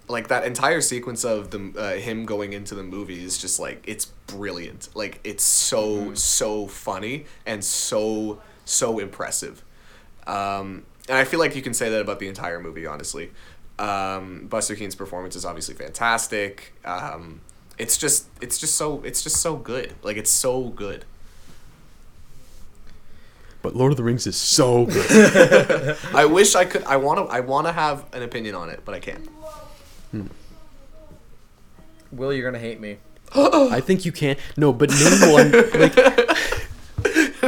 like 0.08 0.28
that 0.28 0.44
entire 0.44 0.80
sequence 0.80 1.24
of 1.24 1.50
the 1.50 1.72
uh, 1.76 1.92
him 2.00 2.24
going 2.24 2.52
into 2.52 2.74
the 2.74 2.82
movie 2.82 3.22
is 3.22 3.38
just 3.38 3.60
like 3.60 3.82
it's 3.86 4.06
brilliant. 4.26 4.88
Like 4.94 5.20
it's 5.24 5.44
so 5.44 6.14
so 6.14 6.66
funny 6.66 7.26
and 7.46 7.64
so 7.64 8.40
so 8.64 8.98
impressive. 8.98 9.64
Um, 10.26 10.84
and 11.08 11.16
I 11.16 11.24
feel 11.24 11.40
like 11.40 11.56
you 11.56 11.62
can 11.62 11.74
say 11.74 11.88
that 11.88 12.00
about 12.00 12.18
the 12.18 12.28
entire 12.28 12.60
movie, 12.60 12.86
honestly. 12.86 13.30
Um, 13.78 14.46
Buster 14.48 14.74
Keaton's 14.74 14.94
performance 14.94 15.36
is 15.36 15.44
obviously 15.44 15.74
fantastic. 15.74 16.74
Um, 16.84 17.40
it's 17.78 17.96
just, 17.96 18.26
it's 18.40 18.58
just 18.58 18.74
so, 18.74 19.02
it's 19.04 19.22
just 19.22 19.36
so 19.36 19.56
good. 19.56 19.94
Like 20.02 20.16
it's 20.16 20.30
so 20.30 20.68
good. 20.68 21.04
But 23.62 23.74
Lord 23.74 23.92
of 23.92 23.96
the 23.96 24.04
Rings 24.04 24.26
is 24.26 24.36
so 24.36 24.86
good. 24.86 25.96
I 26.14 26.26
wish 26.26 26.54
I 26.54 26.64
could. 26.64 26.84
I 26.84 26.96
want 26.96 27.18
to. 27.18 27.24
I 27.24 27.40
want 27.40 27.66
to 27.66 27.72
have 27.72 28.06
an 28.12 28.22
opinion 28.22 28.54
on 28.54 28.70
it, 28.70 28.82
but 28.84 28.94
I 28.94 29.00
can't. 29.00 29.28
Hmm. 30.10 30.26
Will, 32.12 32.32
you're 32.32 32.48
gonna 32.50 32.62
hate 32.62 32.80
me. 32.80 32.98
I 33.34 33.80
think 33.80 34.04
you 34.04 34.12
can't. 34.12 34.38
No, 34.56 34.72
but 34.72 34.90
name 34.90 35.32
one. 35.36 35.52
Like 35.52 35.96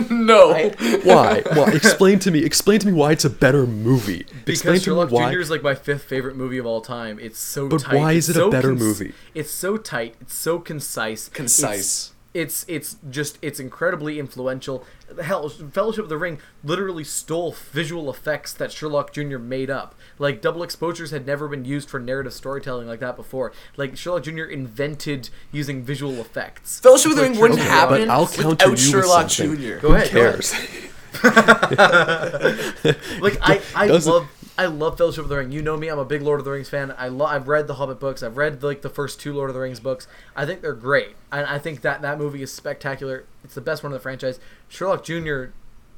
no. 0.10 0.52
I- 0.52 0.70
Why? 1.04 1.42
Why? 1.54 1.72
Explain 1.72 2.18
to 2.20 2.30
me. 2.30 2.44
Explain 2.44 2.80
to 2.80 2.86
me 2.86 2.92
why 2.92 3.12
it's 3.12 3.24
a 3.24 3.30
better 3.30 3.66
movie. 3.66 4.20
explain 4.20 4.44
Because 4.44 4.62
to 4.62 4.72
me 4.72 4.78
Sherlock 4.80 5.10
why. 5.10 5.32
Jr. 5.32 5.40
is 5.40 5.50
like 5.50 5.62
my 5.62 5.74
fifth 5.74 6.04
favorite 6.04 6.36
movie 6.36 6.58
of 6.58 6.66
all 6.66 6.80
time. 6.82 7.18
It's 7.18 7.38
so 7.38 7.68
But 7.68 7.80
tight. 7.82 7.96
why 7.96 8.12
it's 8.12 8.28
is 8.28 8.36
it 8.36 8.40
a 8.40 8.44
so 8.44 8.50
better 8.50 8.68
cons- 8.68 8.80
movie? 8.80 9.12
It's 9.34 9.50
so 9.50 9.76
tight. 9.76 10.14
It's 10.20 10.34
so 10.34 10.58
concise. 10.58 11.28
Concise. 11.30 11.78
It's, 11.80 12.12
it's 12.32 12.64
it's 12.68 12.96
just 13.10 13.38
it's 13.42 13.58
incredibly 13.58 14.18
influential. 14.18 14.84
Hell, 15.22 15.48
Fellowship 15.48 16.04
of 16.04 16.08
the 16.08 16.16
Ring 16.16 16.38
literally 16.62 17.02
stole 17.02 17.52
visual 17.72 18.08
effects 18.08 18.52
that 18.52 18.70
Sherlock 18.70 19.12
Jr. 19.12 19.38
made 19.38 19.70
up. 19.70 19.94
Like 20.18 20.40
double 20.40 20.62
exposures 20.62 21.10
had 21.10 21.26
never 21.26 21.48
been 21.48 21.64
used 21.64 21.90
for 21.90 21.98
narrative 21.98 22.32
storytelling 22.32 22.86
like 22.86 23.00
that 23.00 23.16
before. 23.16 23.52
Like 23.76 23.96
Sherlock 23.96 24.22
Jr. 24.24 24.44
invented 24.44 25.30
using 25.50 25.82
visual 25.82 26.20
effects. 26.20 26.78
Fellowship 26.80 27.10
of 27.10 27.16
the 27.16 27.22
Like 27.22 27.30
Ring 27.32 27.40
wouldn't 27.40 27.60
happen 27.60 28.06
but 28.06 28.10
I'll 28.10 28.28
counter 28.28 28.66
you 28.66 28.70
without 28.72 28.78
Sherlock 28.78 29.30
something. 29.30 29.56
Jr. 29.56 29.78
Go 29.80 29.88
Who 29.88 29.94
ahead. 29.94 30.12
go 30.12 30.20
ahead. 30.20 30.32
cares? 30.40 30.54
like 33.20 33.36
I, 33.42 33.60
I 33.74 33.86
love 33.88 34.28
I 34.60 34.66
love 34.66 34.98
Fellowship 34.98 35.22
of 35.24 35.30
the 35.30 35.36
Ring. 35.38 35.52
You 35.52 35.62
know 35.62 35.78
me, 35.78 35.88
I'm 35.88 35.98
a 35.98 36.04
big 36.04 36.20
Lord 36.20 36.38
of 36.38 36.44
the 36.44 36.50
Rings 36.50 36.68
fan. 36.68 36.94
I 36.98 37.08
love 37.08 37.30
I've 37.30 37.48
read 37.48 37.66
the 37.66 37.74
Hobbit 37.76 37.98
books. 37.98 38.22
I've 38.22 38.36
read 38.36 38.62
like 38.62 38.82
the 38.82 38.90
first 38.90 39.18
two 39.18 39.32
Lord 39.32 39.48
of 39.48 39.54
the 39.54 39.60
Rings 39.60 39.80
books. 39.80 40.06
I 40.36 40.44
think 40.44 40.60
they're 40.60 40.74
great. 40.74 41.16
And 41.32 41.46
I 41.46 41.58
think 41.58 41.80
that 41.80 42.02
that 42.02 42.18
movie 42.18 42.42
is 42.42 42.52
spectacular. 42.52 43.24
It's 43.42 43.54
the 43.54 43.62
best 43.62 43.82
one 43.82 43.90
of 43.90 43.98
the 43.98 44.02
franchise. 44.02 44.38
Sherlock 44.68 45.02
Jr. 45.02 45.44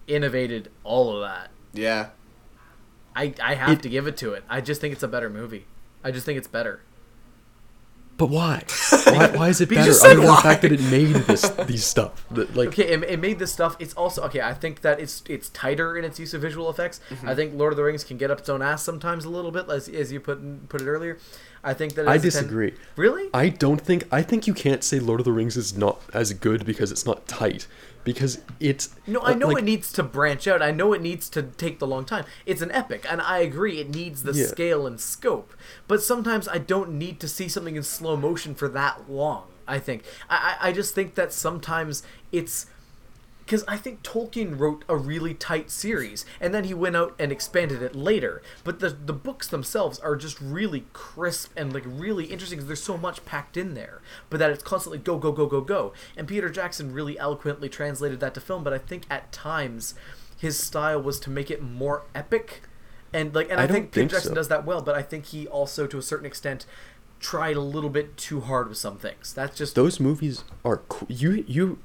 innovated 0.07 0.71
all 0.85 1.13
of 1.17 1.23
that. 1.23 1.51
Yeah. 1.73 2.11
I 3.17 3.35
I 3.43 3.55
have 3.55 3.71
It- 3.71 3.83
to 3.83 3.89
give 3.89 4.07
it 4.07 4.17
to 4.19 4.33
it. 4.33 4.45
I 4.49 4.61
just 4.61 4.81
think 4.81 4.93
it's 4.95 5.03
a 5.03 5.09
better 5.09 5.29
movie. 5.29 5.67
I 6.05 6.13
just 6.13 6.25
think 6.25 6.39
it's 6.39 6.47
better. 6.49 6.83
But 8.23 8.31
why? 8.31 8.63
Why, 9.07 9.29
why 9.37 9.49
is 9.49 9.61
it 9.61 9.69
better? 9.69 9.91
Other 9.91 10.15
than 10.15 10.25
the 10.27 10.37
fact 10.37 10.63
that 10.63 10.71
it 10.71 10.81
made 10.83 11.09
this 11.27 11.43
these 11.67 11.85
stuff. 11.85 12.25
That, 12.31 12.55
like 12.55 12.69
Okay, 12.69 12.85
it, 12.93 13.03
it 13.03 13.19
made 13.21 13.41
this 13.41 13.53
stuff. 13.53 13.75
It's 13.81 13.95
also 13.95 14.23
okay. 14.27 14.41
I 14.41 14.55
think 14.55 14.83
that 14.83 15.01
it's 15.01 15.25
it's 15.29 15.49
tighter 15.49 15.99
in 15.99 16.05
its 16.05 16.21
use 16.21 16.33
of 16.33 16.41
visual 16.41 16.71
effects. 16.71 17.01
Mm-hmm. 17.11 17.29
I 17.29 17.35
think 17.35 17.55
Lord 17.55 17.73
of 17.73 17.77
the 17.79 17.83
Rings 17.83 18.05
can 18.05 18.19
get 18.19 18.31
up 18.31 18.39
its 18.39 18.49
own 18.49 18.63
ass 18.63 18.85
sometimes 18.85 19.25
a 19.25 19.29
little 19.29 19.51
bit, 19.51 19.69
as, 19.69 19.89
as 19.89 20.13
you 20.13 20.21
put 20.21 20.69
put 20.69 20.81
it 20.81 20.87
earlier. 20.87 21.19
I 21.65 21.75
think 21.75 21.95
that 21.95 22.03
it 22.03 22.09
I 22.09 22.13
has 22.13 22.25
a 22.25 22.31
ten- 22.31 22.43
disagree. 22.45 22.75
really? 22.95 23.29
I 23.35 23.49
don't 23.49 23.81
think 23.81 24.05
I 24.13 24.23
think 24.23 24.47
you 24.47 24.55
can't 24.55 24.85
say 24.85 25.01
Lord 25.01 25.19
of 25.21 25.25
the 25.25 25.33
Rings 25.33 25.57
is 25.57 25.77
not 25.77 26.01
as 26.15 26.33
good 26.33 26.65
because 26.65 26.93
it's 26.93 27.05
not 27.05 27.27
tight. 27.27 27.67
Because 28.05 28.41
it's 28.59 28.91
No, 29.07 29.21
I 29.21 29.33
uh, 29.33 29.35
know 29.35 29.49
like, 29.49 29.59
it 29.59 29.65
needs 29.65 29.93
to 29.93 30.03
branch 30.03 30.49
out. 30.49 30.61
I 30.61 30.73
know 30.73 30.93
it 30.93 31.01
needs 31.01 31.29
to 31.31 31.43
take 31.43 31.79
the 31.79 31.87
long 31.87 32.05
time. 32.05 32.25
It's 32.47 32.61
an 32.61 32.73
epic, 32.73 33.07
and 33.09 33.21
I 33.21 33.39
agree 33.39 33.79
it 33.79 33.91
needs 33.95 34.25
the 34.25 34.33
Yeah. 34.33 34.47
scale 34.47 34.87
and 34.87 35.01
scope. 35.01 35.55
But 35.87 36.03
sometimes 36.03 36.49
I 36.49 36.59
don't 36.59 36.93
need 36.93 37.21
to 37.21 37.29
see 37.29 37.49
something 37.49 37.77
in 37.77 37.83
slow 37.85 38.17
motion 38.17 38.55
for 38.55 38.69
that 38.69 39.09
long. 39.09 39.45
I 39.69 39.79
think 39.79 40.03
I 40.29 40.57
I 40.61 40.69
I 40.69 40.73
just 40.73 40.95
think 40.95 41.15
that 41.15 41.33
sometimes 41.33 42.03
it's 42.33 42.67
because 43.45 43.65
I 43.67 43.77
think 43.77 44.03
Tolkien 44.03 44.59
wrote 44.59 44.85
a 44.89 44.97
really 44.97 45.35
tight 45.35 45.71
series, 45.71 46.25
and 46.41 46.55
then 46.55 46.65
he 46.65 46.75
went 46.75 46.97
out 46.97 47.15
and 47.19 47.33
expanded 47.33 47.83
it 47.83 47.95
later. 47.95 48.43
But 48.65 48.81
the 48.81 48.91
the 48.91 49.13
books 49.13 49.49
themselves 49.49 49.99
are 49.99 50.17
just 50.17 50.41
really 50.41 50.85
crisp 50.93 51.53
and 51.57 51.73
like 51.73 51.85
really 51.87 52.27
interesting 52.27 52.59
because 52.59 52.69
there's 52.69 52.83
so 52.83 52.97
much 52.97 53.25
packed 53.25 53.57
in 53.57 53.75
there. 53.75 54.01
But 54.31 54.39
that 54.39 54.51
it's 54.51 54.63
constantly 54.63 54.99
go 54.99 55.19
go 55.19 55.33
go 55.33 55.47
go 55.47 55.61
go. 55.61 55.93
And 56.17 56.29
Peter 56.29 56.49
Jackson 56.49 56.93
really 56.93 57.19
eloquently 57.19 57.69
translated 57.69 58.21
that 58.21 58.35
to 58.35 58.41
film. 58.41 58.65
But 58.65 58.73
I 58.73 58.79
think 58.79 59.05
at 59.11 59.33
times 59.33 59.95
his 60.39 60.59
style 60.59 61.03
was 61.03 61.21
to 61.21 61.31
make 61.31 61.51
it 61.51 61.63
more 61.63 62.05
epic, 62.15 62.63
and 63.13 63.35
like 63.35 63.51
and 63.51 63.61
I, 63.61 63.65
I 63.65 63.67
don't 63.67 63.75
think 63.75 63.93
Peter 63.93 64.01
think 64.03 64.11
Jackson 64.13 64.31
so. 64.31 64.35
does 64.37 64.49
that 64.49 64.65
well. 64.65 64.83
But 64.83 64.95
I 64.95 65.03
think 65.03 65.27
he 65.27 65.47
also, 65.47 65.87
to 65.87 65.99
a 65.99 66.03
certain 66.03 66.27
extent. 66.27 66.67
Tried 67.21 67.55
a 67.55 67.61
little 67.61 67.89
bit 67.89 68.17
too 68.17 68.41
hard 68.41 68.69
with 68.69 68.79
some 68.79 68.99
things. 68.99 69.33
That's 69.33 69.57
just 69.57 69.77
those 69.77 70.01
movies 70.01 70.43
are 70.65 70.79
cool. 70.79 71.07
You 71.09 71.45
you 71.47 71.79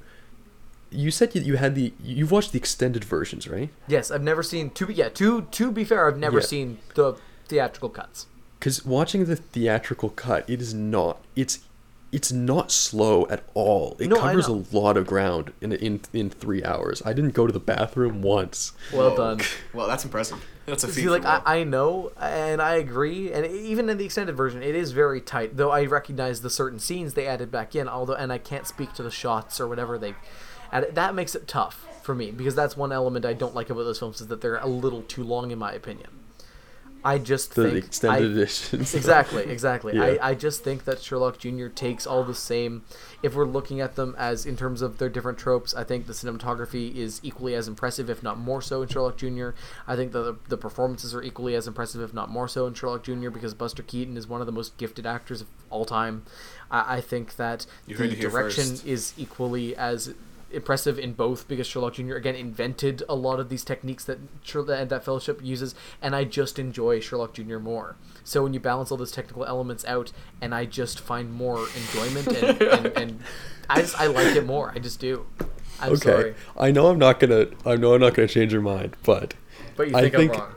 you 0.90 1.10
said 1.10 1.34
you, 1.34 1.42
you 1.42 1.56
had 1.56 1.74
the 1.74 1.92
you've 2.02 2.30
watched 2.30 2.52
the 2.52 2.58
extended 2.58 3.04
versions, 3.04 3.48
right? 3.48 3.70
Yes, 3.86 4.10
I've 4.10 4.22
never 4.22 4.42
seen. 4.42 4.70
To 4.70 4.86
be 4.86 4.94
yeah, 4.94 5.08
to 5.10 5.42
to 5.42 5.70
be 5.70 5.84
fair, 5.84 6.06
I've 6.08 6.18
never 6.18 6.38
Yeah. 6.38 6.44
seen 6.46 6.78
the 6.94 7.14
theatrical 7.46 7.88
cuts. 7.90 8.26
Because 8.58 8.84
watching 8.84 9.24
the 9.26 9.36
theatrical 9.36 10.10
cut, 10.10 10.48
it 10.48 10.60
is 10.60 10.74
not. 10.74 11.20
It's 11.36 11.60
it's 12.10 12.32
not 12.32 12.72
slow 12.72 13.26
at 13.28 13.44
all. 13.52 13.94
It 14.00 14.08
No, 14.08 14.16
covers 14.16 14.46
a 14.48 14.52
lot 14.72 14.96
of 14.96 15.06
ground 15.06 15.52
in 15.60 15.72
in 15.72 16.00
in 16.12 16.30
three 16.30 16.64
hours. 16.64 17.02
I 17.04 17.12
didn't 17.12 17.34
go 17.34 17.46
to 17.46 17.52
the 17.52 17.60
bathroom 17.60 18.22
once. 18.22 18.72
Well 18.92 19.10
Whoa. 19.10 19.16
done. 19.16 19.40
Well, 19.74 19.86
that's 19.86 20.04
impressive. 20.04 20.42
That's 20.64 20.84
a 20.84 20.88
feat. 20.88 21.02
See, 21.02 21.08
like 21.08 21.24
I, 21.24 21.40
I 21.44 21.64
know, 21.64 22.10
and 22.20 22.60
I 22.60 22.74
agree, 22.74 23.32
and 23.32 23.46
even 23.46 23.88
in 23.88 23.96
the 23.96 24.04
extended 24.04 24.36
version, 24.36 24.62
it 24.62 24.74
is 24.74 24.92
very 24.92 25.20
tight. 25.20 25.56
Though 25.56 25.70
I 25.70 25.84
recognize 25.86 26.40
the 26.42 26.50
certain 26.50 26.78
scenes 26.78 27.14
they 27.14 27.26
added 27.26 27.50
back 27.50 27.74
in, 27.74 27.88
although, 27.88 28.14
and 28.14 28.30
I 28.32 28.36
can't 28.38 28.66
speak 28.66 28.92
to 28.94 29.02
the 29.02 29.10
shots 29.10 29.60
or 29.60 29.66
whatever 29.68 29.96
they 29.98 30.14
added. 30.72 30.94
That 30.94 31.14
makes 31.14 31.34
it 31.34 31.46
tough 31.48 31.86
for 32.02 32.14
me 32.14 32.30
because 32.30 32.54
that's 32.54 32.76
one 32.76 32.92
element 32.92 33.24
I 33.26 33.32
don't 33.34 33.54
like 33.54 33.70
about 33.70 33.82
those 33.84 33.98
films 33.98 34.20
is 34.20 34.28
that 34.28 34.40
they're 34.40 34.56
a 34.56 34.66
little 34.66 35.02
too 35.02 35.22
long, 35.24 35.50
in 35.50 35.58
my 35.58 35.72
opinion. 35.72 36.08
I 37.04 37.18
just 37.18 37.54
The 37.54 37.70
think 37.70 37.84
extended 37.84 38.24
I- 38.24 38.32
editions. 38.32 38.92
exactly 38.92 39.44
exactly 39.44 39.94
Yeah. 39.94 40.02
I, 40.20 40.30
I 40.30 40.34
just 40.34 40.64
think 40.64 40.84
that 40.84 41.00
sherlock 41.00 41.38
jr 41.38 41.68
takes 41.68 42.08
all 42.08 42.24
the 42.24 42.34
same 42.34 42.82
if 43.22 43.36
we're 43.36 43.44
looking 43.46 43.80
at 43.80 43.94
them 43.94 44.16
as 44.18 44.44
in 44.44 44.56
terms 44.56 44.82
of 44.82 44.98
their 44.98 45.08
different 45.08 45.38
tropes 45.38 45.72
i 45.76 45.84
think 45.84 46.08
the 46.08 46.12
cinematography 46.12 46.92
is 46.96 47.20
equally 47.22 47.54
as 47.54 47.68
impressive 47.68 48.10
if 48.10 48.20
not 48.24 48.36
more 48.36 48.60
so 48.60 48.82
in 48.82 48.88
sherlock 48.88 49.16
jr 49.16 49.50
i 49.86 49.94
think 49.94 50.10
the, 50.10 50.36
the 50.48 50.56
performances 50.56 51.14
are 51.14 51.22
equally 51.22 51.54
as 51.54 51.68
impressive 51.68 52.02
if 52.02 52.12
not 52.12 52.30
more 52.30 52.48
so 52.48 52.66
in 52.66 52.74
sherlock 52.74 53.04
jr 53.04 53.30
because 53.30 53.54
buster 53.54 53.84
keaton 53.84 54.16
is 54.16 54.26
one 54.26 54.40
of 54.40 54.46
the 54.46 54.52
most 54.52 54.76
gifted 54.76 55.06
actors 55.06 55.40
of 55.40 55.46
all 55.70 55.84
time 55.84 56.24
i, 56.68 56.96
I 56.96 57.00
think 57.00 57.36
that 57.36 57.64
You 57.86 57.94
the 57.96 58.02
heard 58.02 58.12
it 58.12 58.18
here 58.18 58.28
direction 58.28 58.76
is 58.84 59.14
equally 59.16 59.76
as 59.76 60.14
impressive 60.50 60.98
in 60.98 61.12
both 61.12 61.46
because 61.46 61.66
Sherlock 61.66 61.94
Jr. 61.94 62.14
again 62.14 62.34
invented 62.34 63.02
a 63.08 63.14
lot 63.14 63.40
of 63.40 63.48
these 63.48 63.64
techniques 63.64 64.04
that 64.04 64.18
that 64.54 65.04
Fellowship 65.04 65.40
uses, 65.42 65.74
and 66.00 66.14
I 66.16 66.24
just 66.24 66.58
enjoy 66.58 67.00
Sherlock 67.00 67.34
Jr. 67.34 67.58
more. 67.58 67.96
So 68.24 68.42
when 68.42 68.54
you 68.54 68.60
balance 68.60 68.90
all 68.90 68.96
those 68.96 69.12
technical 69.12 69.44
elements 69.44 69.84
out, 69.84 70.12
and 70.40 70.54
I 70.54 70.64
just 70.64 71.00
find 71.00 71.32
more 71.32 71.66
enjoyment, 71.76 72.26
and, 72.28 72.62
and, 72.62 72.86
and 72.96 73.20
I 73.68 73.80
just 73.80 74.00
I 74.00 74.06
like 74.06 74.34
it 74.36 74.46
more. 74.46 74.72
I 74.74 74.78
just 74.78 75.00
do. 75.00 75.26
I'm 75.80 75.92
okay, 75.92 76.10
sorry, 76.10 76.34
I 76.56 76.70
know 76.70 76.88
I'm 76.88 76.98
not 76.98 77.20
gonna. 77.20 77.48
I 77.64 77.76
know 77.76 77.94
I'm 77.94 78.00
not 78.00 78.14
gonna 78.14 78.28
change 78.28 78.52
your 78.52 78.62
mind, 78.62 78.96
but 79.04 79.34
but 79.76 79.90
you 79.90 79.96
I 79.96 80.02
think, 80.02 80.14
think- 80.14 80.32
I'm 80.34 80.40
wrong. 80.40 80.54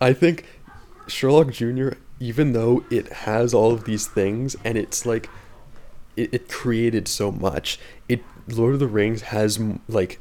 I 0.00 0.12
think 0.12 0.46
Sherlock 1.06 1.52
Jr. 1.52 1.90
Even 2.20 2.52
though 2.52 2.84
it 2.88 3.12
has 3.12 3.52
all 3.52 3.72
of 3.72 3.82
these 3.84 4.06
things 4.06 4.54
and 4.64 4.78
it's 4.78 5.04
like 5.04 5.28
it, 6.16 6.32
it 6.32 6.48
created 6.48 7.08
so 7.08 7.32
much, 7.32 7.80
it 8.08 8.22
Lord 8.48 8.74
of 8.74 8.80
the 8.80 8.86
Rings 8.86 9.22
has 9.22 9.60
like 9.88 10.18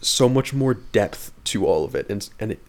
so 0.00 0.28
much 0.28 0.52
more 0.54 0.74
depth 0.74 1.32
to 1.44 1.66
all 1.66 1.84
of 1.84 1.94
it, 1.94 2.06
and 2.08 2.28
and 2.38 2.52
it 2.52 2.60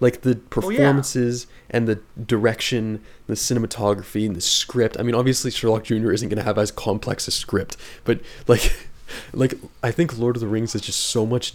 like 0.00 0.20
the 0.20 0.30
Oh, 0.30 0.32
yeah. 0.34 0.38
performances 0.50 1.46
and 1.70 1.88
the 1.88 1.98
direction, 2.24 3.02
the 3.26 3.34
cinematography 3.34 4.24
and 4.26 4.36
the 4.36 4.40
script. 4.40 4.96
I 4.98 5.02
mean, 5.02 5.14
obviously 5.14 5.50
Sherlock 5.50 5.84
Jr. 5.84 6.12
isn't 6.12 6.28
gonna 6.28 6.42
have 6.42 6.58
as 6.58 6.70
complex 6.70 7.26
a 7.26 7.30
script, 7.32 7.76
but 8.04 8.20
like 8.46 8.76
like 9.32 9.54
I 9.82 9.90
think 9.90 10.16
Lord 10.18 10.36
of 10.36 10.40
the 10.40 10.46
Rings 10.48 10.74
is 10.74 10.82
just 10.82 11.00
so 11.00 11.26
much 11.26 11.54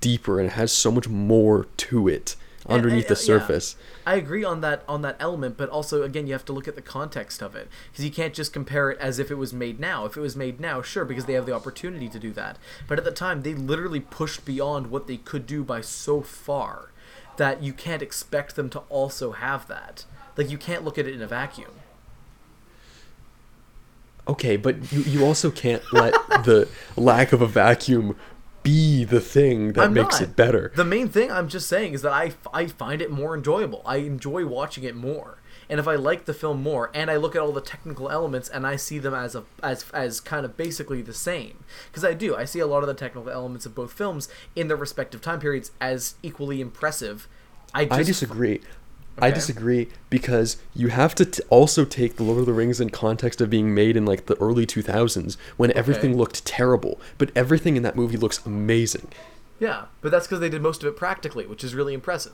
deeper 0.00 0.38
and 0.38 0.48
it 0.48 0.52
has 0.52 0.72
so 0.72 0.90
much 0.90 1.08
more 1.08 1.66
to 1.78 2.06
it 2.06 2.36
underneath 2.66 3.08
and, 3.08 3.16
the 3.16 3.20
uh, 3.20 3.22
yeah. 3.22 3.38
surface. 3.38 3.76
I 4.06 4.16
agree 4.16 4.44
on 4.44 4.60
that 4.60 4.84
on 4.88 5.02
that 5.02 5.16
element, 5.18 5.56
but 5.56 5.68
also 5.68 6.02
again 6.02 6.26
you 6.26 6.32
have 6.32 6.44
to 6.46 6.52
look 6.52 6.68
at 6.68 6.74
the 6.74 6.82
context 6.82 7.42
of 7.42 7.54
it 7.56 7.68
because 7.90 8.04
you 8.04 8.10
can't 8.10 8.34
just 8.34 8.52
compare 8.52 8.90
it 8.90 8.98
as 8.98 9.18
if 9.18 9.30
it 9.30 9.36
was 9.36 9.52
made 9.52 9.80
now. 9.80 10.04
If 10.04 10.16
it 10.16 10.20
was 10.20 10.36
made 10.36 10.60
now, 10.60 10.82
sure, 10.82 11.04
because 11.04 11.26
they 11.26 11.34
have 11.34 11.46
the 11.46 11.54
opportunity 11.54 12.08
to 12.08 12.18
do 12.18 12.32
that. 12.32 12.58
But 12.86 12.98
at 12.98 13.04
the 13.04 13.12
time, 13.12 13.42
they 13.42 13.54
literally 13.54 14.00
pushed 14.00 14.44
beyond 14.44 14.88
what 14.88 15.06
they 15.06 15.16
could 15.16 15.46
do 15.46 15.64
by 15.64 15.80
so 15.80 16.20
far 16.20 16.90
that 17.36 17.62
you 17.62 17.72
can't 17.72 18.02
expect 18.02 18.56
them 18.56 18.68
to 18.70 18.80
also 18.90 19.32
have 19.32 19.66
that. 19.68 20.04
Like 20.36 20.50
you 20.50 20.58
can't 20.58 20.84
look 20.84 20.98
at 20.98 21.06
it 21.06 21.14
in 21.14 21.22
a 21.22 21.26
vacuum. 21.26 21.70
Okay, 24.28 24.56
but 24.56 24.92
you, 24.92 25.00
you 25.00 25.24
also 25.24 25.50
can't 25.50 25.82
let 25.92 26.12
the 26.44 26.68
lack 26.96 27.32
of 27.32 27.42
a 27.42 27.46
vacuum 27.46 28.16
be 28.62 29.04
the 29.04 29.20
thing 29.20 29.72
that 29.72 29.84
I'm 29.84 29.94
makes 29.94 30.20
not. 30.20 30.30
it 30.30 30.36
better. 30.36 30.72
The 30.74 30.84
main 30.84 31.08
thing 31.08 31.30
I'm 31.30 31.48
just 31.48 31.68
saying 31.68 31.94
is 31.94 32.02
that 32.02 32.12
I, 32.12 32.32
I 32.52 32.66
find 32.66 33.00
it 33.00 33.10
more 33.10 33.34
enjoyable. 33.34 33.82
I 33.84 33.96
enjoy 33.96 34.46
watching 34.46 34.84
it 34.84 34.94
more. 34.94 35.38
And 35.68 35.78
if 35.78 35.86
I 35.86 35.94
like 35.94 36.24
the 36.24 36.34
film 36.34 36.62
more 36.62 36.90
and 36.92 37.10
I 37.10 37.16
look 37.16 37.36
at 37.36 37.42
all 37.42 37.52
the 37.52 37.60
technical 37.60 38.10
elements 38.10 38.48
and 38.48 38.66
I 38.66 38.74
see 38.74 38.98
them 38.98 39.14
as 39.14 39.36
a 39.36 39.44
as 39.62 39.88
as 39.92 40.20
kind 40.20 40.44
of 40.44 40.56
basically 40.56 41.00
the 41.00 41.14
same 41.14 41.62
because 41.86 42.04
I 42.04 42.12
do. 42.12 42.34
I 42.34 42.44
see 42.44 42.58
a 42.58 42.66
lot 42.66 42.82
of 42.82 42.88
the 42.88 42.94
technical 42.94 43.30
elements 43.30 43.66
of 43.66 43.74
both 43.74 43.92
films 43.92 44.28
in 44.56 44.66
their 44.66 44.76
respective 44.76 45.20
time 45.20 45.38
periods 45.38 45.70
as 45.80 46.16
equally 46.24 46.60
impressive. 46.60 47.28
I 47.72 47.86
I 47.88 48.02
disagree. 48.02 48.60
I 49.20 49.30
disagree 49.30 49.88
because 50.08 50.56
you 50.74 50.88
have 50.88 51.14
to 51.16 51.24
t- 51.24 51.42
also 51.48 51.84
take 51.84 52.16
the 52.16 52.22
Lord 52.22 52.40
of 52.40 52.46
the 52.46 52.52
Rings 52.52 52.80
in 52.80 52.90
context 52.90 53.40
of 53.40 53.50
being 53.50 53.74
made 53.74 53.96
in 53.96 54.04
like 54.04 54.26
the 54.26 54.36
early 54.36 54.66
2000s 54.66 55.36
when 55.56 55.72
everything 55.76 56.16
looked 56.16 56.44
terrible, 56.44 57.00
but 57.18 57.30
everything 57.34 57.76
in 57.76 57.82
that 57.82 57.96
movie 57.96 58.16
looks 58.16 58.44
amazing. 58.44 59.08
Yeah, 59.58 59.86
but 60.00 60.10
that's 60.10 60.26
because 60.26 60.40
they 60.40 60.48
did 60.48 60.62
most 60.62 60.82
of 60.82 60.88
it 60.88 60.96
practically, 60.96 61.46
which 61.46 61.62
is 61.62 61.74
really 61.74 61.94
impressive. 61.94 62.32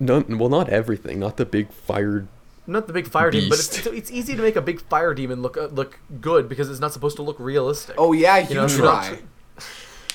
No, 0.00 0.24
well, 0.28 0.48
not 0.48 0.68
everything, 0.68 1.18
not 1.18 1.36
the 1.36 1.46
big 1.46 1.72
fire. 1.72 2.26
Not 2.66 2.86
the 2.86 2.92
big 2.92 3.08
fire 3.08 3.30
demon, 3.30 3.48
but 3.48 3.58
it's, 3.58 3.78
it's, 3.78 3.86
it's 3.86 4.10
easy 4.10 4.36
to 4.36 4.42
make 4.42 4.56
a 4.56 4.60
big 4.60 4.80
fire 4.82 5.14
demon 5.14 5.40
look 5.40 5.56
uh, 5.56 5.66
look 5.66 5.98
good 6.20 6.48
because 6.48 6.68
it's 6.68 6.80
not 6.80 6.92
supposed 6.92 7.16
to 7.16 7.22
look 7.22 7.40
realistic. 7.40 7.94
oh 7.98 8.12
yeah, 8.12 8.38
you, 8.38 8.54
know, 8.54 8.68
try. 8.68 9.18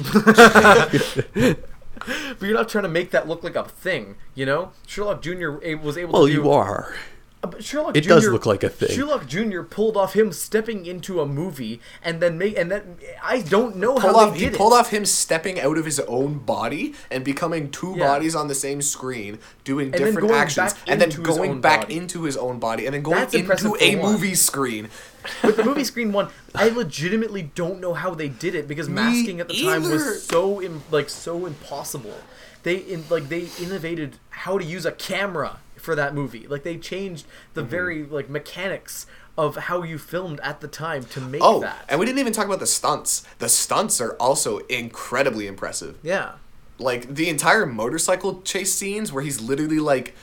but 1.96 2.42
you're 2.42 2.54
not 2.54 2.70
trying 2.70 2.84
to 2.84 2.90
make 2.90 3.12
that 3.12 3.28
look 3.28 3.44
like 3.44 3.56
a 3.56 3.64
thing, 3.64 4.16
you 4.36 4.46
know? 4.46 4.72
Sherlock 4.88 5.22
Jr. 5.22 5.52
was 5.82 5.98
able 5.98 6.14
Well, 6.14 6.26
to 6.28 6.32
do 6.32 6.34
you 6.34 6.50
are. 6.50 6.96
Uh, 7.44 7.48
but 7.48 7.64
Sherlock 7.64 7.98
It 7.98 8.02
Jr. 8.02 8.10
does 8.10 8.28
look 8.30 8.46
like 8.46 8.64
a 8.64 8.70
thing. 8.70 8.90
Sherlock 8.96 9.28
Jr. 9.28 9.62
pulled 9.64 9.98
off 9.98 10.14
him 10.16 10.32
stepping 10.32 10.86
into 10.86 11.20
a 11.20 11.26
movie 11.26 11.82
and 12.02 12.22
then 12.22 12.38
make 12.38 12.58
and 12.58 12.72
then 12.72 12.98
I 13.22 13.42
don't 13.42 13.76
know 13.76 13.98
how 14.00 14.16
off, 14.16 14.34
they 14.34 14.40
he 14.40 14.46
did 14.50 14.56
pulled 14.58 14.72
it. 14.74 14.78
off 14.78 14.90
him 14.92 15.06
stepping 15.06 15.60
out 15.60 15.78
of 15.78 15.84
his 15.84 16.00
own 16.02 16.40
body 16.40 16.94
and 17.12 17.26
becoming 17.26 17.70
two 17.70 17.96
Yeah. 17.98 18.08
bodies 18.08 18.34
on 18.34 18.48
the 18.48 18.56
same 18.56 18.82
screen, 18.82 19.40
doing 19.66 19.92
then 19.92 20.02
different 20.06 20.32
actions, 20.32 20.74
and 20.88 21.02
then 21.02 21.10
going 21.22 21.60
back 21.60 21.82
body. 21.82 21.98
into 21.98 22.24
his 22.24 22.38
own 22.38 22.60
body, 22.60 22.86
and 22.86 22.96
then 22.96 23.02
going 23.02 23.18
That's 23.20 23.34
into 23.34 23.76
a 23.82 23.96
one. 23.98 24.12
movie 24.14 24.36
screen. 24.36 24.88
With 25.44 25.58
the 25.58 25.64
movie 25.66 25.84
screen 25.84 26.14
one, 26.14 26.30
I 26.56 26.70
legitimately 26.70 27.52
don't 27.56 27.82
know 27.82 27.94
how 27.94 28.14
they 28.14 28.30
did 28.30 28.56
it 28.56 28.68
because 28.70 28.88
Me 28.88 28.96
masking 28.96 29.40
at 29.42 29.50
the 29.50 29.62
time 29.64 29.84
was 29.84 30.24
so 30.24 30.62
Im- 30.62 30.84
like 30.92 31.10
so 31.10 31.46
impossible. 31.46 32.16
They 32.64 32.76
in 32.78 33.04
like 33.10 33.28
they 33.28 33.50
innovated 33.60 34.18
how 34.30 34.58
to 34.58 34.64
use 34.64 34.86
a 34.86 34.92
camera 34.94 35.60
for 35.84 35.96
that 35.96 36.14
movie. 36.14 36.48
Like 36.48 36.64
they 36.64 36.78
changed 36.78 37.26
the 37.54 37.62
Mm-hmm. 37.62 37.70
very 37.70 38.04
like 38.06 38.30
mechanics 38.30 39.06
of 39.38 39.56
how 39.56 39.82
you 39.84 39.98
filmed 39.98 40.40
at 40.42 40.62
the 40.62 40.68
time 40.68 41.04
to 41.06 41.20
make 41.20 41.42
Oh, 41.44 41.60
that. 41.62 41.86
and 41.90 42.00
we 42.00 42.06
didn't 42.06 42.20
even 42.20 42.34
talk 42.34 42.46
about 42.46 42.60
the 42.60 42.68
stunts. 42.68 43.24
The 43.40 43.50
stunts 43.50 44.00
are 44.00 44.14
also 44.20 44.60
incredibly 44.70 45.48
impressive. 45.48 45.98
yeah. 46.04 46.34
Like 46.80 47.14
the 47.16 47.30
entire 47.30 47.66
motorcycle 47.68 48.42
chase 48.42 48.74
scenes 48.74 49.14
where 49.14 49.24
he's 49.24 49.40
literally 49.40 49.80
like 49.80 50.16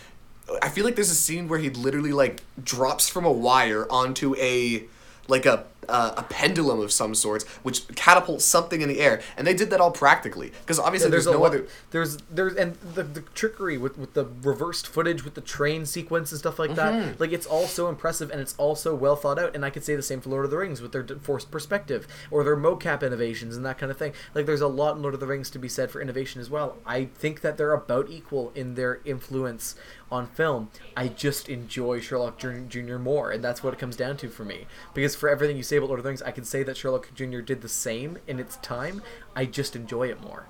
I 0.61 0.69
feel 0.69 0.85
like 0.85 0.97
there's 0.97 1.11
a 1.11 1.15
scene 1.15 1.47
where 1.47 1.61
he 1.61 1.71
literally 1.71 2.13
like 2.13 2.43
drops 2.63 3.09
from 3.09 3.25
a 3.25 3.31
wire 3.31 3.87
onto 3.91 4.35
a 4.37 4.85
like 5.29 5.47
a 5.47 5.65
uh, 5.89 6.13
a 6.17 6.23
pendulum 6.25 6.81
of 6.81 6.93
some 6.93 7.15
sorts, 7.15 7.45
which 7.63 7.89
catapults 7.97 8.45
something 8.45 8.81
in 8.83 8.89
the 8.89 9.01
air, 9.01 9.21
and 9.37 9.47
they 9.47 9.55
did 9.55 9.71
that 9.71 9.81
all 9.81 9.91
practically 9.91 10.53
because 10.61 10.79
obviously 10.79 11.07
Yeah, 11.09 11.13
there's, 11.13 11.25
there's, 11.25 11.35
no 11.35 11.41
lot, 11.43 11.47
other. 11.55 11.67
there's 11.91 12.19
there's 12.31 12.55
and 12.55 12.75
the, 12.77 13.03
the 13.03 13.21
trickery 13.35 13.77
with, 13.79 13.99
with 13.99 14.15
the 14.15 14.27
reversed 14.43 14.87
footage 14.87 15.25
with 15.25 15.35
the 15.35 15.41
train 15.41 15.87
sequence 15.87 16.31
and 16.31 16.39
stuff 16.39 16.59
like 16.59 16.71
Mm-hmm. 16.71 17.09
that 17.09 17.21
like 17.21 17.33
it's 17.33 17.47
all 17.47 17.67
so 17.67 17.89
impressive 17.89 18.31
and 18.31 18.41
it's 18.41 18.55
all 18.57 18.77
so 18.77 18.95
well 18.95 19.17
thought 19.17 19.41
out 19.41 19.57
and 19.57 19.65
i 19.65 19.71
could 19.71 19.83
say 19.83 19.97
the 19.97 20.03
same 20.03 20.21
for 20.21 20.29
lord 20.31 20.45
of 20.45 20.53
the 20.53 20.57
rings 20.57 20.81
with 20.81 20.93
their 20.93 21.05
forced 21.21 21.51
perspective 21.51 22.07
or 22.31 22.45
their 22.45 22.57
mocap 22.57 23.03
innovations 23.05 23.57
and 23.57 23.67
that 23.67 23.77
kind 23.77 23.91
of 23.91 23.99
thing 23.99 24.13
like 24.37 24.47
there's 24.47 24.61
a 24.61 24.69
lot 24.69 24.95
in 24.95 25.03
lord 25.03 25.15
of 25.15 25.19
the 25.21 25.27
rings 25.27 25.51
to 25.51 25.59
be 25.59 25.69
said 25.69 25.91
for 25.91 26.01
innovation 26.01 26.41
as 26.41 26.49
well 26.49 26.77
i 26.87 27.07
think 27.07 27.41
that 27.41 27.57
they're 27.57 27.73
about 27.73 28.09
equal 28.09 28.53
in 28.55 28.75
their 28.77 29.01
influence 29.05 29.75
on 30.13 30.29
film 30.29 30.69
i 30.97 31.09
just 31.09 31.49
enjoy 31.49 31.99
sherlock 31.99 32.39
Jr. 32.39 32.59
Jr. 32.69 32.99
more 32.99 33.33
and 33.33 33.43
that's 33.43 33.65
what 33.65 33.75
it 33.75 33.81
comes 33.81 33.97
down 33.97 34.17
to 34.19 34.29
for 34.29 34.45
me 34.45 34.67
because 34.95 35.17
for 35.17 35.29
everything 35.29 35.57
you 35.57 35.65
say 35.65 35.80
about 35.81 35.89
lord 35.89 36.05
of 36.05 36.05
the 36.05 36.27
i 36.27 36.31
can 36.31 36.45
say 36.45 36.63
that 36.63 36.77
sherlock 36.77 37.09
jr 37.15 37.41
did 37.41 37.63
the 37.63 37.69
same 37.69 38.19
in 38.27 38.39
its 38.39 38.57
time 38.59 39.03
i 39.35 39.45
just 39.45 39.75
enjoy 39.75 40.09
it 40.09 40.21
more 40.21 40.47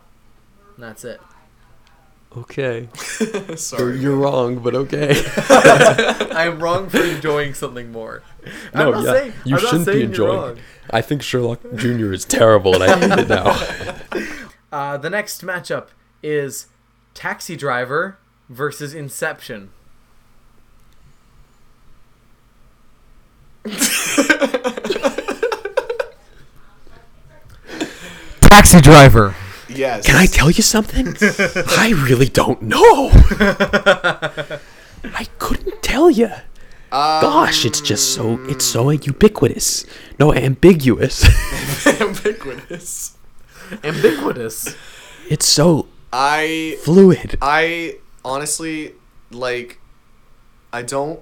and 0.81 0.89
that's 0.89 1.05
it. 1.05 1.21
Okay. 2.35 2.89
You're, 3.21 3.57
Sorry. 3.57 3.99
you're 3.99 4.17
wrong, 4.17 4.61
but 4.61 4.75
okay. 4.75 5.11
I 5.51 6.45
am 6.47 6.63
wrong 6.63 6.89
for 6.89 7.03
enjoying 7.03 7.53
something 7.55 7.93
more. 7.93 8.23
I'm 8.73 8.87
no, 8.87 8.91
not 8.93 9.05
yeah. 9.05 9.13
saying, 9.13 9.33
you 9.45 9.57
I'm 9.57 9.63
not 9.63 9.71
shouldn't 9.71 9.87
be 9.87 9.93
saying 9.93 9.99
you're 9.99 10.09
enjoying 10.09 10.41
wrong. 10.41 10.59
I 10.91 11.03
think 11.03 11.23
Sherlock 11.23 11.61
Jr. 11.75 12.13
is 12.13 12.25
terrible, 12.25 12.81
and 12.81 12.85
I 12.85 12.99
hate 12.99 13.19
it 13.19 13.29
now. 13.29 14.37
Uh, 14.73 14.97
the 14.97 15.11
next 15.11 15.43
matchup 15.43 15.89
is 16.23 16.69
Taxi 17.13 17.57
Driver 17.57 18.19
versus 18.49 18.95
Inception. 18.95 19.71
Taxi 28.51 28.81
Driver. 28.81 29.35
Yes. 29.69 30.05
Can 30.05 30.17
I 30.17 30.27
tell 30.27 30.51
you 30.51 30.63
something? 30.63 31.07
I 31.79 31.95
really 31.97 32.27
don't 32.27 32.61
know. 32.61 33.11
I 35.15 35.27
couldn't 35.39 35.83
tell 35.83 36.11
you. 36.11 36.31
Gosh, 36.91 37.65
it's 37.65 37.81
just 37.81 38.13
so 38.13 38.39
it's 38.49 38.65
so 38.65 38.91
ubiquitous. 38.91 39.87
No, 40.19 40.35
ambiguous. 40.35 41.25
ambiguous. 42.01 43.17
Ambiguous. 43.85 44.77
it's 45.29 45.47
so 45.47 45.87
I 46.13 46.77
fluid. 46.83 47.39
I 47.41 47.99
honestly 48.25 48.95
like 49.31 49.79
I 50.73 50.83
don't 50.83 51.21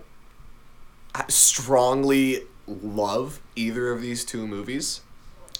strongly 1.29 2.43
love 2.67 3.41
either 3.55 3.93
of 3.93 4.01
these 4.01 4.25
two 4.25 4.47
movies. 4.47 5.03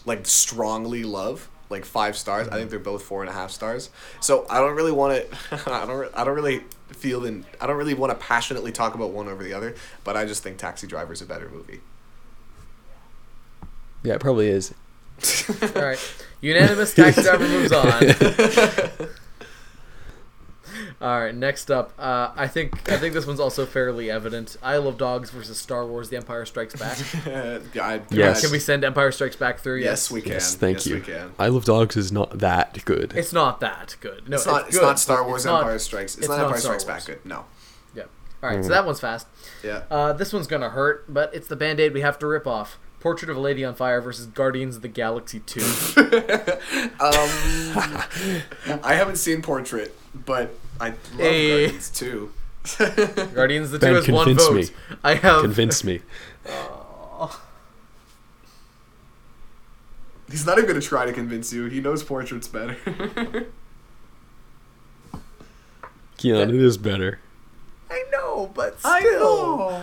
Like 0.07 0.27
strongly 0.27 1.05
love. 1.05 1.49
Like 1.71 1.85
five 1.85 2.17
stars. 2.17 2.49
I 2.49 2.53
think 2.53 2.71
they're 2.71 2.79
both 2.79 3.03
four 3.03 3.23
and 3.23 3.31
a 3.31 3.33
half 3.33 3.51
stars. 3.51 3.91
So 4.21 4.47
I 4.49 4.59
don't 4.61 4.75
really 4.75 4.93
want 4.93 5.31
to. 5.31 5.71
I 5.71 5.87
don't. 5.87 6.11
I 6.15 6.25
don't 6.25 6.35
really 6.35 6.63
feel 6.89 7.25
in. 7.25 7.45
I 7.61 7.67
don't 7.67 7.77
really 7.77 7.95
want 7.95 8.11
to 8.11 8.27
passionately 8.27 8.73
talk 8.73 8.95
about 8.95 9.11
one 9.11 9.29
over 9.29 9.43
the 9.43 9.53
other. 9.53 9.75
But 10.05 10.17
I 10.17 10.25
just 10.25 10.43
think 10.43 10.57
Taxi 10.59 10.87
Driver 10.87 11.13
is 11.13 11.21
a 11.21 11.27
better 11.27 11.49
movie. 11.51 11.81
Yeah, 14.03 14.15
it 14.15 14.21
probably 14.21 14.49
is. 14.49 14.73
All 15.75 15.83
right. 15.83 16.15
Unanimous 16.41 16.95
Taxi 16.95 17.23
Driver 17.23 17.49
moves 17.49 17.73
on. 17.73 19.09
All 21.01 21.21
right. 21.21 21.35
Next 21.35 21.71
up, 21.71 21.93
uh, 21.97 22.33
I 22.35 22.49
think 22.49 22.91
I 22.91 22.99
think 22.99 23.15
this 23.15 23.25
one's 23.25 23.39
also 23.39 23.65
fairly 23.67 24.11
evident. 24.11 24.57
I 24.63 24.79
Love 24.79 24.99
Dogs 24.99 25.31
versus 25.31 25.57
Star 25.57 25.87
Wars: 25.87 26.09
The 26.09 26.17
Empire 26.17 26.45
Strikes 26.45 26.75
Back. 26.75 26.99
I, 27.81 28.03
Yes. 28.11 28.41
Can 28.41 28.51
we 28.51 28.59
send 28.59 28.85
Empire 28.85 29.13
Strikes 29.13 29.37
Back 29.37 29.61
through? 29.61 29.79
Yes, 29.79 30.11
we 30.11 30.23
can. 30.23 30.33
Yes, 30.33 30.57
thank 30.57 30.79
yes, 30.79 30.87
you. 30.89 30.95
We 30.97 31.01
can. 31.03 31.33
I 31.39 31.49
Love 31.49 31.65
Dogs 31.65 31.97
is 31.97 32.11
not 32.11 32.39
that 32.41 32.85
good. 32.85 33.13
It's 33.17 33.33
not 33.33 33.61
that 33.61 33.97
good. 34.01 34.29
No, 34.29 34.37
It's 34.37 34.47
not. 34.47 34.67
It's, 34.67 34.77
good, 34.77 34.83
not 34.83 34.99
Star 34.99 35.25
Wars. 35.25 35.43
it's 35.43 35.47
not- 35.47 35.61
Empire 35.61 35.79
Strikes. 35.79 36.15
It's, 36.15 36.23
it's 36.23 36.29
not, 36.29 36.39
not 36.39 36.47
Empire 36.47 36.61
Star 36.61 36.81
Strikes 36.81 37.07
Wars. 37.07 37.07
Back. 37.07 37.23
Good. 37.23 37.29
No. 37.29 37.45
Yeah. 37.95 38.03
All 38.43 38.51
right. 38.51 38.65
So 38.65 38.71
that 38.71 38.85
one's 38.85 38.99
fast. 39.01 39.29
Yeah. 39.63 39.83
Uh, 39.91 40.13
this 40.13 40.33
one's 40.33 40.49
gonna 40.49 40.71
hurt, 40.71 41.05
but 41.13 41.33
it's 41.33 41.47
the 41.47 41.57
band 41.57 41.79
aid 41.79 41.95
we 41.95 42.01
have 42.01 42.19
to 42.19 42.27
rip 42.27 42.47
off. 42.47 42.77
Portrait 43.01 43.31
of 43.31 43.37
a 43.37 43.41
Lady 43.41 43.65
on 43.65 43.75
Fire 43.75 44.01
versus 44.01 44.27
Guardians 44.27 44.77
of 44.77 44.83
the 44.83 44.89
Galaxy 44.89 45.41
2. 45.41 45.61
Um, 47.01 47.29
I 48.83 48.95
haven't 48.95 49.17
seen 49.17 49.41
Portrait, 49.41 49.95
but 50.27 50.53
I 50.81 50.89
love 50.91 50.99
Hey. 51.17 51.61
Guardians 51.67 51.91
too. 51.91 52.33
Guardians 53.35 53.71
the 53.71 53.79
2 53.79 53.87
Ben, 53.87 53.95
has 53.95 54.09
one 54.09 54.25
convince 54.27 54.47
vote. 54.49 54.55
me. 54.57 54.97
I 55.05 55.15
have. 55.15 55.43
Convince 55.43 55.85
me. 55.85 56.01
He's 60.31 60.45
not 60.45 60.59
even 60.59 60.69
gonna 60.69 60.81
try 60.81 61.07
to 61.07 61.13
convince 61.13 61.53
you. 61.53 61.67
He 61.67 61.81
knows 61.81 62.03
Portrait's 62.03 62.49
better. 62.49 62.77
Keon, 66.19 66.51
it 66.51 66.57
is 66.61 66.77
better. 66.77 67.21
I 67.91 68.05
know, 68.11 68.51
but 68.55 68.79
still. 68.81 68.91
I 68.93 69.01
know. 69.01 69.83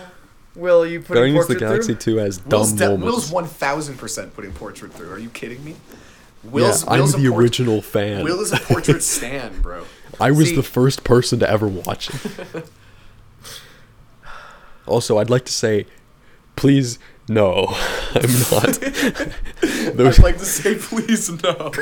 Will 0.56 0.86
you 0.86 1.00
put 1.00 1.14
Guardians 1.14 1.36
of 1.38 1.46
Portrait 1.48 1.54
the 1.54 1.60
Galaxy 1.66 1.94
through? 1.94 2.14
2 2.14 2.16
has 2.18 2.44
Will's, 2.44 2.72
dumb 2.72 2.78
de- 2.78 2.84
moments. 2.88 3.04
Will's 3.04 3.30
one 3.30 3.44
thousand 3.44 3.98
percent 3.98 4.34
putting 4.34 4.52
Portrait 4.52 4.92
through. 4.92 5.10
Are 5.10 5.18
you 5.18 5.28
kidding 5.28 5.62
me? 5.62 5.72
yeah, 5.72 6.50
Will's, 6.50 6.84
I'm 6.88 7.00
the 7.06 7.28
port- 7.28 7.42
original 7.42 7.82
fan. 7.82 8.24
Will 8.24 8.40
is 8.40 8.52
a 8.52 8.56
Portrait 8.58 9.02
stan, 9.04 9.60
bro. 9.60 9.84
I 10.18 10.30
was 10.30 10.48
See- 10.48 10.56
the 10.56 10.62
first 10.62 11.04
person 11.04 11.38
to 11.40 11.48
ever 11.50 11.68
watch 11.68 12.08
it. 12.12 12.66
also, 14.86 15.18
I'd 15.18 15.28
like 15.30 15.44
to 15.44 15.52
say, 15.52 15.86
please, 16.56 16.98
no, 17.28 17.66
I'm 18.14 18.32
not. 18.50 18.80
Those, 19.94 20.18
I'd 20.18 20.22
like 20.22 20.38
to 20.38 20.44
say, 20.46 20.76
please 20.76 21.28
no. 21.42 21.72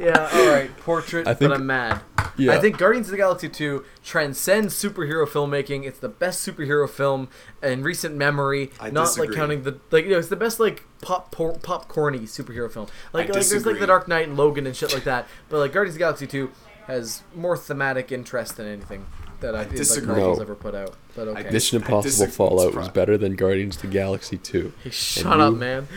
Yeah, 0.00 0.28
alright. 0.34 0.76
Portrait, 0.78 1.26
I 1.26 1.32
think- 1.34 1.50
but 1.50 1.54
I'm 1.60 1.66
mad. 1.66 2.00
Yeah, 2.36 2.52
I 2.52 2.58
think 2.60 2.78
Guardians 2.78 3.06
of 3.08 3.12
the 3.12 3.16
Galaxy 3.16 3.48
2 3.48 3.84
transcends 4.04 4.74
superhero 4.74 5.26
filmmaking. 5.26 5.84
It's 5.84 5.98
the 5.98 6.08
best 6.08 6.46
superhero 6.46 6.88
film 6.88 7.28
in 7.62 7.82
recent 7.82 8.14
memory. 8.16 8.70
I 8.80 8.90
not 8.90 9.04
disagree. 9.06 9.28
like 9.28 9.36
counting 9.36 9.62
the 9.62 9.78
like 9.90 10.04
you 10.04 10.10
know, 10.10 10.18
it's 10.18 10.28
the 10.28 10.36
best 10.36 10.58
like 10.60 10.84
pop 11.02 11.32
por- 11.32 11.54
popcorny 11.54 12.22
superhero 12.22 12.70
film. 12.70 12.86
Like 13.12 13.30
I 13.30 13.32
like 13.32 13.46
there's 13.46 13.66
like 13.66 13.78
the 13.78 13.86
Dark 13.86 14.08
Knight 14.08 14.28
and 14.28 14.36
Logan 14.36 14.66
and 14.66 14.76
shit 14.76 14.92
like 14.94 15.04
that. 15.04 15.26
But 15.48 15.58
like 15.58 15.72
Guardians 15.72 15.94
of 15.94 15.98
the 15.98 16.04
Galaxy 16.04 16.26
2 16.26 16.50
has 16.86 17.22
more 17.34 17.56
thematic 17.56 18.12
interest 18.12 18.56
than 18.58 18.66
anything 18.66 19.06
that 19.40 19.54
I, 19.54 19.60
think 19.64 19.70
like 19.72 19.76
disagree. 19.78 20.14
Marvel's 20.16 20.38
No. 20.38 20.42
ever 20.44 20.54
put 20.54 20.74
out. 20.74 20.94
But 21.14 21.28
okay. 21.28 21.42
dis- 21.44 21.52
Mission 21.72 21.82
I 21.82 21.86
Impossible. 21.86 22.26
Fallout 22.32 22.74
was 22.74 22.88
better 22.88 23.18
than 23.18 23.34
Guardians 23.34 23.76
of 23.76 23.82
the 23.82 23.88
Galaxy 23.88 24.38
2. 24.38 24.72
Hey, 24.84 24.90
shut 24.90 25.26
And 25.32 25.42
up, 25.42 25.54
man. 25.54 25.88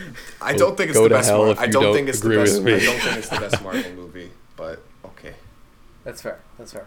I 0.42 0.54
don't 0.54 0.76
think 0.76 0.90
it's 0.90 0.98
the 1.00 1.08
best. 1.08 1.28
hell 1.30 1.44
Mar- 1.44 1.52
if 1.52 1.58
I 1.60 1.66
don't 1.68 1.82
don't 1.84 1.94
think 1.94 2.08
it's 2.08 2.20
the 2.20 2.26
agree 2.28 2.36
best. 2.38 2.54
with 2.56 2.64
me. 2.64 2.74
I 2.74 2.78
don't 2.80 3.00
think 3.00 3.16
it's 3.16 3.28
the 3.28 3.40
best 3.40 3.62
Marvel 3.62 3.92
movie, 3.92 4.30
but 4.56 4.64
okay. 4.72 4.80
That's 6.10 6.22
fair. 6.22 6.40
That's 6.58 6.72
fair. 6.72 6.86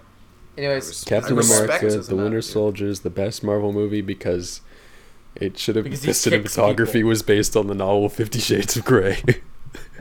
Anyways, 0.58 1.06
Captain 1.06 1.40
America. 1.40 1.90
The 1.90 2.16
Winter 2.16 2.30
matter. 2.30 2.42
Soldier 2.42 2.88
is 2.88 3.00
the 3.00 3.10
best 3.10 3.42
Marvel 3.42 3.72
movie 3.72 4.02
because 4.02 4.60
it 5.36 5.58
should 5.58 5.78
have. 5.78 5.86
Because 5.86 6.02
The 6.02 6.12
cinematography 6.12 6.92
people. 6.94 7.08
was 7.10 7.22
based 7.24 7.56
on 7.56 7.68
the 7.68 7.74
novel 7.74 8.10
Fifty 8.10 8.40
Shades 8.40 8.76
of 8.76 8.84
Grey. 8.86 9.24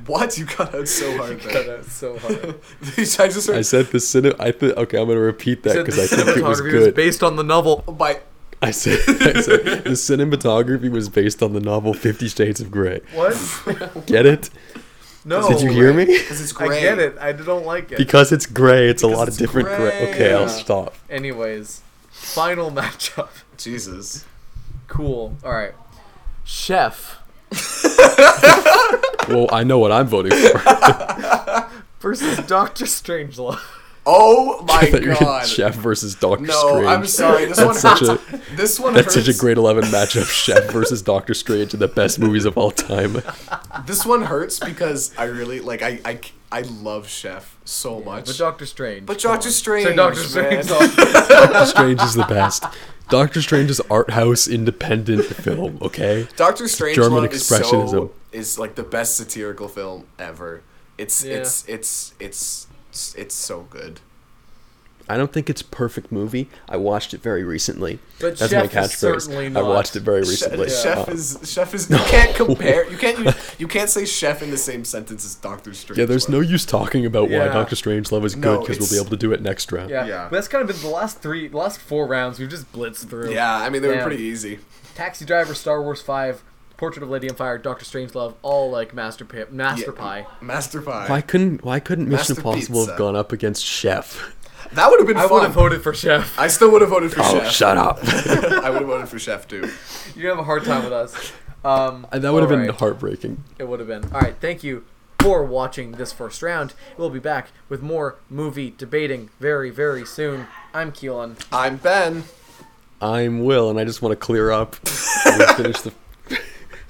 What 0.06 0.36
you 0.36 0.46
cut 0.46 0.74
out 0.74 0.88
so 0.88 1.16
hard 1.16 1.40
cut 1.40 1.68
out 1.68 1.84
so 1.84 2.18
hard. 2.18 2.56
I 2.98 3.04
just 3.04 3.46
heard 3.46 3.56
I 3.56 3.62
said 3.62 3.86
the 3.86 3.98
cine. 3.98 4.34
I 4.40 4.50
th- 4.50 4.74
okay. 4.74 4.98
I'm 5.00 5.06
gonna 5.06 5.20
repeat 5.20 5.62
that 5.62 5.76
because 5.76 5.96
I 5.96 6.06
think 6.08 6.36
it 6.38 6.42
was 6.42 6.60
cinematography 6.60 6.70
good. 6.72 6.94
based 6.96 7.22
on 7.22 7.36
the 7.36 7.44
novel. 7.44 7.84
Oh, 7.86 7.92
by 7.92 8.20
I 8.60 8.72
said, 8.72 8.98
I 9.08 9.40
said 9.40 9.64
the 9.84 9.90
cinematography 9.90 10.90
was 10.90 11.08
based 11.08 11.40
on 11.40 11.52
the 11.52 11.60
novel 11.60 11.94
Fifty 11.94 12.26
Shades 12.28 12.60
of 12.60 12.70
Grey. 12.72 13.00
What? 13.14 13.36
Get 14.06 14.26
it? 14.26 14.50
No. 15.24 15.48
Did 15.48 15.60
you 15.62 15.70
hear 15.70 15.92
me? 15.92 16.04
Because 16.06 16.40
it's 16.40 16.54
I 16.60 16.66
gray. 16.66 16.80
get 16.80 16.98
it. 16.98 17.16
I 17.20 17.32
don't 17.32 17.64
like 17.64 17.92
it. 17.92 17.98
Because 17.98 18.32
it's 18.32 18.46
gray, 18.46 18.88
it's 18.88 19.02
a 19.02 19.06
Because 19.06 19.18
lot 19.18 19.28
of 19.28 19.36
different 19.36 19.68
gray. 19.68 19.76
gray. 19.76 20.10
Okay, 20.12 20.34
I'll 20.34 20.48
stop. 20.48 20.94
Anyways, 21.08 21.80
final 22.10 22.70
matchup. 22.80 23.28
Jesus. 23.56 24.24
Cool. 24.88 25.36
All 25.44 25.52
right. 25.52 25.74
Chef 26.44 27.18
Well, 29.28 29.46
I 29.52 29.62
know 29.64 29.78
what 29.78 29.92
I'm 29.92 30.06
voting 30.08 30.32
for. 30.32 31.68
versus 32.00 32.38
Doctor 32.46 32.84
Strangelove. 32.86 33.60
Oh 34.04 34.64
my 34.68 34.74
I 34.80 34.90
thought 34.90 35.02
you 35.02 35.10
were 35.10 35.14
god. 35.14 35.46
Chef 35.46 35.74
versus 35.74 36.14
Doctor 36.16 36.44
No, 36.46 36.68
Strange. 36.68 36.86
I'm 36.86 37.06
sorry. 37.06 37.44
This 37.46 37.56
That's 37.58 37.66
one 37.66 37.74
such 37.76 38.00
hurts. 38.00 38.32
a 38.52 38.56
this 38.56 38.80
one 38.80 38.94
that's 38.94 39.14
hurts. 39.14 39.26
such 39.26 39.34
a 39.34 39.38
great 39.38 39.56
eleven 39.58 39.84
matchup. 39.84 40.28
Chef 40.28 40.70
versus 40.72 41.02
Doctor 41.02 41.34
Strange 41.34 41.72
in 41.74 41.80
the 41.80 41.88
best 41.88 42.18
movies 42.18 42.44
of 42.44 42.56
all 42.58 42.70
time. 42.70 43.22
This 43.86 44.04
one 44.06 44.22
hurts 44.22 44.58
because 44.60 45.12
I 45.18 45.24
really 45.24 45.58
like 45.60 45.82
I 45.82 45.98
I, 46.04 46.20
I 46.52 46.60
love 46.62 47.08
Chef 47.08 47.56
so 47.64 48.00
much. 48.00 48.26
But 48.26 48.36
Doctor 48.38 48.66
Strange. 48.66 49.06
But 49.06 49.18
Doctor 49.20 49.48
on. 49.48 49.52
Strange, 49.52 49.88
Say 49.88 49.94
Doctor 49.96 50.20
man. 50.20 50.62
Strange. 50.62 50.66
Doctor 51.28 51.66
Strange 51.66 52.00
is 52.02 52.14
the 52.14 52.26
best. 52.28 52.64
Doctor 53.08 53.42
Strange 53.42 53.70
is 53.70 53.80
art 53.90 54.10
house 54.10 54.46
independent 54.46 55.24
film. 55.24 55.78
Okay. 55.82 56.28
Doctor 56.36 56.68
Strange 56.68 56.96
German 56.96 57.22
Love 57.24 57.32
is 57.32 57.44
so 57.46 57.58
expressionism. 57.58 58.10
is 58.32 58.58
like 58.58 58.74
the 58.76 58.82
best 58.84 59.16
satirical 59.16 59.68
film 59.68 60.06
ever. 60.18 60.62
It's 60.98 61.24
Yeah. 61.24 61.36
it's 61.38 61.66
it's 61.68 62.14
it's 62.20 62.66
it's 62.92 63.14
it's 63.14 63.34
so 63.34 63.62
good. 63.70 64.00
I 65.08 65.16
don't 65.16 65.32
think 65.32 65.50
it's 65.50 65.60
a 65.62 65.64
perfect 65.64 66.12
movie. 66.12 66.48
I 66.68 66.76
watched 66.76 67.12
it 67.12 67.20
very 67.20 67.42
recently. 67.42 67.98
But 68.20 68.36
That's 68.38 68.50
Chef 68.52 68.72
my 68.74 68.82
is 68.82 68.92
certainly 68.96 69.48
catchphrase. 69.50 69.56
I 69.56 69.62
watched 69.62 69.96
it 69.96 70.00
very 70.00 70.22
Che- 70.22 70.28
recently. 70.30 70.70
Chef 70.70 71.08
Uh, 71.08 71.12
is 71.12 71.38
Chef 71.52 71.74
is 71.74 71.90
you 71.90 71.96
can't 71.96 72.36
compare 72.36 72.88
you 72.88 72.96
can't 72.96 73.18
you, 73.24 73.32
you 73.58 73.66
can't 73.68 73.90
say 73.90 74.04
Chef 74.04 74.42
in 74.42 74.50
the 74.50 74.56
same 74.58 74.84
sentence 74.84 75.24
as 75.24 75.34
Doctor 75.34 75.74
Strange. 75.74 75.98
yeah, 75.98 76.04
there's 76.04 76.28
no 76.28 76.38
use 76.40 76.64
talking 76.64 77.04
about 77.04 77.30
why 77.30 77.46
Doctor 77.48 77.74
Strange 77.76 78.12
Love 78.12 78.24
is 78.24 78.36
No, 78.36 78.58
good 78.58 78.66
because 78.68 78.78
we'll 78.78 78.90
be 79.00 79.04
able 79.04 79.10
to 79.10 79.16
do 79.20 79.32
it 79.32 79.42
next 79.42 79.72
round. 79.72 79.90
Yeah. 79.90 80.06
Yeah. 80.06 80.24
But 80.30 80.36
that's 80.36 80.48
kind 80.48 80.62
of 80.62 80.68
been 80.68 80.80
the 80.80 80.94
last 80.94 81.18
three, 81.20 81.48
the 81.48 81.56
last 81.56 81.80
four 81.80 82.06
rounds. 82.06 82.38
We've 82.38 82.48
just 82.48 82.70
blitzed 82.72 83.08
through. 83.08 83.32
Yeah, 83.32 83.52
I 83.56 83.70
mean 83.70 83.82
they 83.82 83.88
were 83.88 84.02
pretty 84.02 84.22
easy. 84.22 84.60
Taxi 84.94 85.24
Driver, 85.24 85.54
Star 85.54 85.82
Wars 85.82 86.00
Five, 86.02 86.44
Portrait 86.82 87.04
of 87.04 87.10
Lady 87.10 87.30
on 87.30 87.36
Fire, 87.36 87.58
Doctor 87.58 87.84
Strangelove, 87.84 88.34
all 88.42 88.68
like 88.68 88.92
Master 88.92 89.24
Pi- 89.24 89.44
Master 89.52 89.92
Yeah. 89.94 90.00
Pie. 90.02 90.26
Master 90.40 90.82
Pie. 90.82 91.06
Why 91.06 91.20
couldn't 91.20 91.64
Why 91.64 91.78
couldn't 91.78 92.08
Mission 92.08 92.34
Master 92.34 92.48
Impossible 92.48 92.78
Pizza. 92.80 92.90
have 92.90 92.98
gone 92.98 93.14
up 93.14 93.30
against 93.30 93.64
Chef? 93.64 94.34
That 94.72 94.90
would 94.90 94.98
have 94.98 95.06
been 95.06 95.16
I 95.16 95.22
would 95.22 95.28
fun. 95.28 95.42
have 95.42 95.52
voted 95.52 95.80
for 95.84 95.94
Chef. 95.94 96.36
I 96.36 96.48
still 96.48 96.72
would 96.72 96.80
have 96.80 96.90
voted 96.90 97.12
for 97.12 97.20
Oh, 97.22 97.38
Chef. 97.38 97.52
shut 97.52 97.76
up! 97.78 98.00
I 98.04 98.68
would 98.70 98.80
have 98.80 98.88
voted 98.88 99.08
for 99.08 99.20
Chef 99.20 99.46
too. 99.46 99.70
You 100.16 100.26
have 100.26 100.40
a 100.40 100.42
hard 100.42 100.64
time 100.64 100.82
with 100.82 100.92
us. 100.92 101.32
Um, 101.64 102.04
that 102.10 102.32
would 102.32 102.40
have 102.42 102.50
been 102.50 102.62
alright. 102.62 102.74
heartbreaking. 102.80 103.44
It 103.60 103.68
would 103.68 103.78
have 103.78 103.86
been. 103.86 104.02
All 104.12 104.20
right, 104.20 104.34
thank 104.40 104.64
you 104.64 104.84
for 105.20 105.44
watching 105.44 105.92
this 105.92 106.12
first 106.12 106.42
round. 106.42 106.74
We'll 106.98 107.10
be 107.10 107.20
back 107.20 107.50
with 107.68 107.80
more 107.80 108.16
movie 108.28 108.74
debating 108.76 109.30
very, 109.38 109.70
very 109.70 110.04
soon. 110.04 110.48
I'm 110.74 110.90
Keelan. 110.90 111.36
I'm 111.52 111.76
Ben. 111.76 112.24
I'm 113.00 113.44
Will, 113.44 113.70
and 113.70 113.78
I 113.78 113.84
just 113.84 114.02
want 114.02 114.10
to 114.10 114.16
clear 114.16 114.50
up. 114.50 114.74
we 114.84 115.46
finish 115.54 115.80
the. 115.82 115.92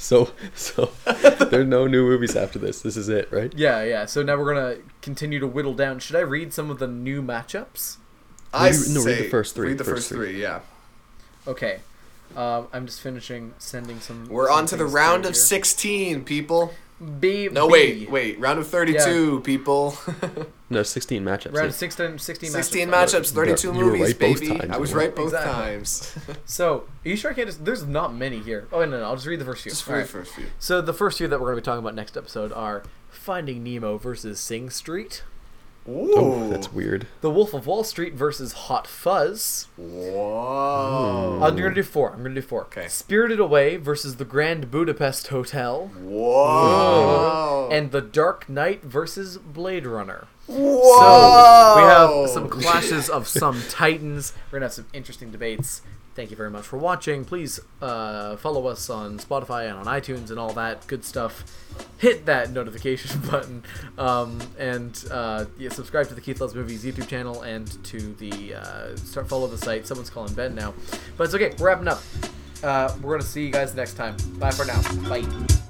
So, 0.03 0.31
so 0.55 0.91
there 1.05 1.61
are 1.61 1.65
no 1.65 1.87
new 1.87 2.03
movies 2.05 2.35
after 2.35 2.59
this. 2.59 2.81
This 2.81 2.97
is 2.97 3.09
it, 3.09 3.31
right? 3.31 3.53
Yeah, 3.57 3.85
yeah. 3.85 4.07
So 4.07 4.23
now 4.23 4.37
we're 4.37 4.53
gonna 4.53 4.77
continue 5.01 5.38
to 5.38 5.47
whittle 5.47 5.75
down. 5.75 6.01
Should 6.01 6.17
I 6.17 6.21
read 6.21 6.53
some 6.53 6.71
of 6.71 6.81
the 6.81 6.88
new 6.88 7.23
matchups? 7.23 7.99
I 8.53 8.71
Read- 8.71 8.91
no, 8.91 9.05
read 9.05 9.19
the 9.19 9.29
first 9.29 9.55
three, 9.55 9.69
Read 9.69 9.79
the 9.79 9.85
first 9.85 10.09
first 10.09 10.09
three. 10.09 10.43
Yeah. 10.43 10.61
Okay. 11.47 11.81
Um, 12.37 12.67
I'm 12.73 12.87
just 12.87 13.01
finishing 13.01 13.55
sending 13.59 14.01
some. 14.01 14.29
We're 14.29 14.49
some 14.49 14.59
on 14.59 14.67
to 14.67 14.77
the 14.77 14.87
round 14.87 15.25
of 15.25 15.35
here. 15.35 15.43
16, 15.43 16.25
people. 16.25 16.75
B. 17.21 17.49
No, 17.51 17.69
B. 17.69 17.73
wait, 17.73 18.11
wait. 18.11 18.41
Round 18.41 18.59
of 18.59 18.67
32, 18.67 19.41
people. 19.41 19.97
No, 20.73 20.83
16 20.83 21.25
matchups. 21.25 21.47
Round 21.47 21.57
yeah. 21.57 21.63
of 21.65 21.75
16, 21.75 22.19
16 22.19 22.51
matchups. 22.51 22.53
16 22.53 22.89
matchups, 22.89 23.33
32 23.33 23.69
You 23.69 23.73
were 23.79 23.85
movies, 23.85 24.01
right 24.03 24.19
both 24.19 24.41
baby. 24.41 24.59
times, 24.59 24.71
I 24.73 24.77
was 24.79 24.91
you 24.91 24.97
right 24.97 25.15
both 25.15 25.27
Exactly. 25.27 25.53
times. 25.53 26.15
So, 26.45 26.85
are 27.05 27.09
you 27.09 27.17
sure 27.17 27.31
I 27.31 27.35
can't 27.35 27.47
just. 27.49 27.65
There's 27.65 27.85
not 27.87 28.15
many 28.15 28.41
here. 28.41 28.67
Oh, 28.73 28.81
no, 28.85 28.99
no. 28.99 29.05
I'll 29.05 29.15
just 29.17 29.27
read 29.27 29.41
the 29.41 29.45
first 29.45 29.63
few. 29.63 29.71
Just 29.71 29.85
for 29.85 29.95
All 29.95 30.01
the 30.01 30.07
first 30.07 30.35
few. 30.35 30.47
So, 30.59 30.81
the 30.81 30.93
first 30.95 31.19
few 31.19 31.29
that 31.29 31.41
we're 31.41 31.47
going 31.47 31.57
to 31.57 31.63
be 31.63 31.65
talking 31.65 31.79
about 31.81 31.95
next 31.95 32.17
episode 32.17 32.53
are 32.53 32.83
Finding 33.09 33.63
Nemo 33.63 33.99
versus 33.99 34.41
Sing 34.41 34.69
Street, 34.71 35.23
Ooh. 35.88 36.12
Oh, 36.14 36.49
that's 36.49 36.73
weird. 36.73 37.09
The 37.23 37.31
Wolf 37.31 37.55
of 37.55 37.66
Wall 37.66 37.83
Street 37.83 38.14
versus 38.14 38.53
Hot 38.53 38.87
Fuzz. 38.87 39.66
Whoa. 39.77 41.38
Uh, 41.40 41.47
I'm 41.47 41.57
going 41.57 41.71
to 41.71 41.75
do 41.75 41.83
four. 41.83 42.11
I'm 42.11 42.23
going 42.23 42.35
to 42.35 42.40
do 42.40 42.47
four. 42.47 42.62
Okay. 42.66 42.87
Spirited 42.87 43.40
Away 43.40 43.79
versus 43.79 44.16
the 44.16 44.25
Grand 44.25 44.71
Budapest 44.71 45.29
Hotel. 45.29 45.90
Whoa. 46.01 47.68
And 47.73 47.90
The 47.90 48.01
Dark 48.01 48.49
Knight 48.49 48.85
versus 48.85 49.38
Blade 49.38 49.87
Runner. 49.87 50.29
Whoa. 50.47 50.57
So 50.99 51.77
we 51.77 51.83
have 51.83 52.31
some 52.31 52.49
clashes 52.49 53.09
of 53.09 53.27
some 53.27 53.62
titans. 53.68 54.33
We're 54.51 54.59
gonna 54.59 54.66
have 54.66 54.73
some 54.75 54.87
interesting 54.92 55.31
debates. 55.31 55.83
Thank 56.14 56.31
you 56.31 56.37
very 56.37 56.51
much 56.51 56.64
for 56.64 56.77
watching. 56.77 57.25
Please 57.25 57.59
uh, 57.81 58.37
follow 58.37 58.66
us 58.66 58.90
on 58.90 59.18
Spotify 59.18 59.70
and 59.70 59.79
on 59.79 59.87
iTunes 59.87 60.29
and 60.29 60.38
all 60.38 60.53
that 60.53 60.87
good 60.87 61.05
stuff. 61.05 61.42
Hit 61.98 62.27
that 62.27 62.51
notification 62.51 63.20
button 63.31 63.62
um, 63.96 64.38
and 64.59 65.05
uh, 65.11 65.46
yeah, 65.59 65.70
subscribe 65.70 66.09
to 66.09 66.14
the 66.14 66.20
Keith 66.20 66.40
Loves 66.40 66.55
Movies 66.55 66.85
YouTube 66.85 67.09
channel 67.09 67.42
and 67.42 67.83
to 67.85 68.12
the 68.14 68.55
uh, 68.55 68.96
start 68.96 69.27
follow 69.29 69.46
the 69.46 69.59
site. 69.59 69.87
Someone's 69.87 70.11
calling 70.11 70.35
Ben 70.35 70.55
now, 70.55 70.75
but 71.16 71.25
it's 71.25 71.35
okay. 71.35 71.55
We're 71.59 71.68
wrapping 71.68 71.88
up. 71.88 72.03
Uh, 72.62 72.94
we're 73.01 73.14
gonna 73.14 73.22
see 73.29 73.46
you 73.46 73.51
guys 73.51 73.75
next 73.75 73.94
time. 73.94 74.16
Bye 74.38 74.51
for 74.51 74.66
now. 74.66 74.81
Bye. 75.09 75.62